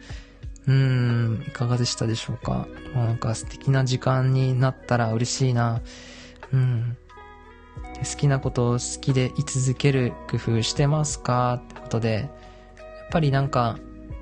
[0.68, 2.68] うーん、いかがでしたでしょうか？
[2.94, 5.82] まあ、なんか素敵な時間になったら嬉しいな。
[6.52, 6.98] うん。
[7.98, 11.54] 好きなことを好きでい続ける工夫してますか？
[11.56, 12.30] ってことで、やっ
[13.12, 13.78] ぱりなんか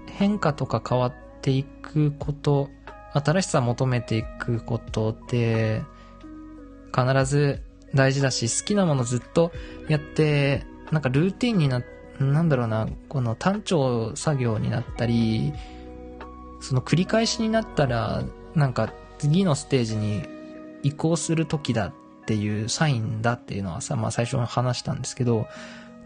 [0.08, 2.70] 変化とか変わっていくこと、
[3.14, 5.82] 新しさ求めていくことって、
[6.96, 7.64] 必ず
[7.94, 9.52] 大事だし、好きなものずっと
[9.88, 11.82] やって、なんかルーティンにな、
[12.20, 15.54] なんだろうな、この単調作業になったり、
[16.62, 18.24] その繰り返しになったら、
[18.56, 20.24] なんか次のステージに
[20.84, 21.94] 移行する時だっ
[22.26, 25.48] ていうサインだっていうのはさ、まあ最初に話したんですけど、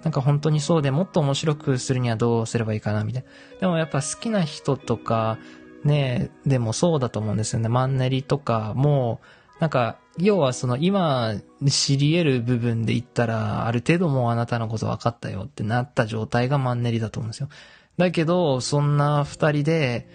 [0.03, 3.59] なんか本当にそうでもっと面白くするにはどうすればいいかなみたいな。
[3.59, 5.39] でもやっぱ好きな人とか、
[5.83, 7.69] ね、でもそうだと思うんですよね。
[7.69, 9.19] マンネリとかも、
[9.59, 11.35] なんか要はその今
[11.67, 17.49] 知り得る部分で言ったら、ある程度もうあなたのこと分かったよってなった状態がマンネリだと思うんですよ。
[17.97, 20.07] だけど、そんな二人で、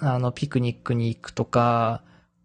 [0.00, 2.02] あの、ピクニックに行くとか、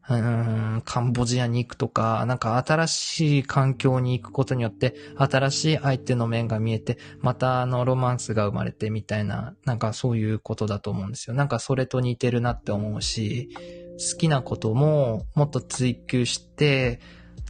[0.07, 11.35] うん、カンボジアに行くとか、なんか新しい環境に行くことによって、新しい相手の面が見えて、またあの、ロマンスが生まれてみたいな、なんかそういうことだと思うんですよ。
[11.35, 13.49] なんかそれと似てるなって思うし、
[13.99, 17.01] 好きなことももっと追求して、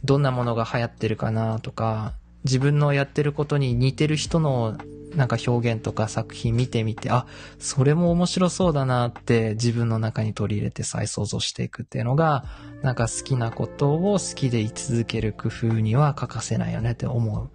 [0.02, 4.76] どんなものが流行ってるかなとか、自分のやってることに似てる人の
[5.14, 7.26] なんか表現とか作品見てみて、あ、
[7.58, 12.44] それも面白そうだなって自分の中に取り入れて再想像していくっていうのが、
[12.82, 17.50] なんか好きなことを好きでい続ける工夫には欠かせないよねって思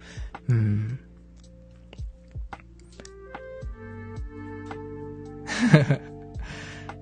[0.48, 0.52] う。
[0.52, 1.00] うん。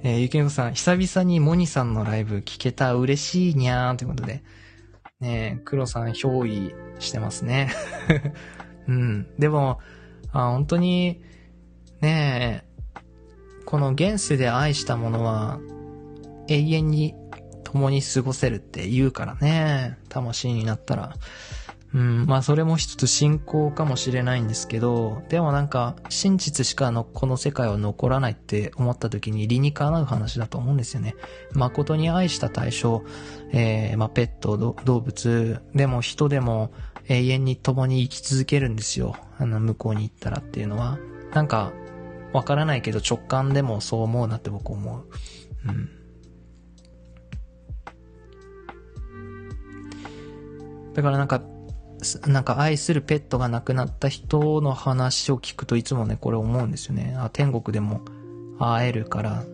[0.06, 4.44] えー、ゆきのさん、久々にモニさんのライブ聞けた嬉しいにゃーんということで。
[5.18, 7.70] ねえ、黒さん憑依してますね。
[8.86, 9.26] うん。
[9.38, 9.80] でも、
[10.30, 11.22] あ本当に、
[12.02, 13.00] ねえ、
[13.64, 15.58] この現世で愛したものは
[16.48, 17.14] 永遠に
[17.62, 19.96] 共に過ごせるって言うからね。
[20.10, 21.14] 魂になったら。
[21.94, 31.14] うん、まあそれも一つ信仰かもしれないんですけど、でもなんか真実しかのこの世界は残らないって思った時に理にかなう話だと思うんですよね。
[31.52, 33.04] 誠に愛した対象、
[33.52, 36.72] えー、まあペット、動物、でも人でも
[37.06, 39.14] 永遠に共に生き続けるんですよ。
[39.38, 40.98] あの、向こうに行ったらっていうのは。
[41.32, 41.72] なんか、
[42.32, 45.04] わからないけど直感でもそう思うなって僕思う。
[45.68, 45.90] うん。
[50.94, 51.40] だからなんか、
[52.26, 57.14] なんか愛するペットが亡くなった人の話を聞くといつもね、これ思うんですよね。
[57.18, 58.02] あ、天国でも
[58.58, 59.44] 会えるから、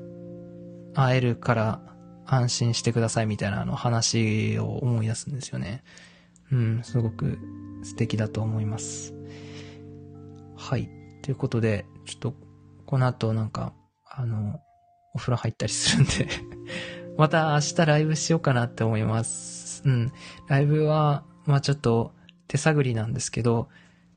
[0.95, 1.81] 会えるから
[2.27, 5.83] 安心してくださいみたいなあの話を思い出すんですよね。
[6.53, 7.39] うん、すごく
[7.83, 9.15] 素敵だと思います。
[10.57, 10.91] はい。
[11.23, 12.35] ということで、ちょっと、
[12.87, 13.73] この後なんか、
[14.05, 14.61] あの、
[15.15, 16.29] お風呂入ったりするんで
[17.19, 19.83] また明日ライブしようかなって思います。
[19.85, 20.13] うん。
[20.49, 22.13] ライブは、まあちょっと
[22.51, 23.69] 手探りなんですけど、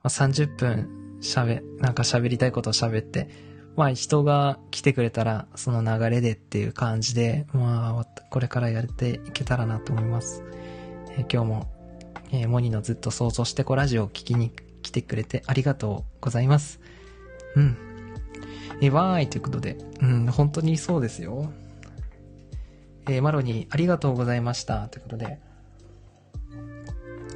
[0.02, 3.30] まあ、30分喋、なんか喋りたいことを喋って、
[3.76, 10.44] まあ人が来てくれたらその流れでっていう感じで、まあこれからやっていけたらなと思います。
[11.18, 11.74] えー、今日も
[12.34, 16.80] えー、モニのずっと想像してこラジオを聞きに来てくれてありがとうございます。
[17.56, 17.78] うん。
[18.82, 21.54] えー、わーいということで、うん、本当にそうですよ。
[23.08, 24.88] えー、マロにありがとうございました。
[24.88, 25.40] ということで、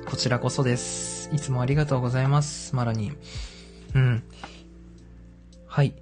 [0.10, 1.30] こちらこそです。
[1.34, 2.74] いつもありがとうございます。
[2.74, 3.12] マロに。
[3.94, 4.24] うん。
[5.66, 5.94] はい。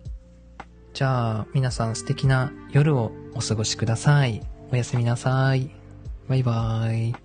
[0.94, 4.44] じゃあ、皆さん素敵な夜をお過ごしください。
[4.72, 5.72] おやすみなさい。
[6.30, 7.25] バイバーイ。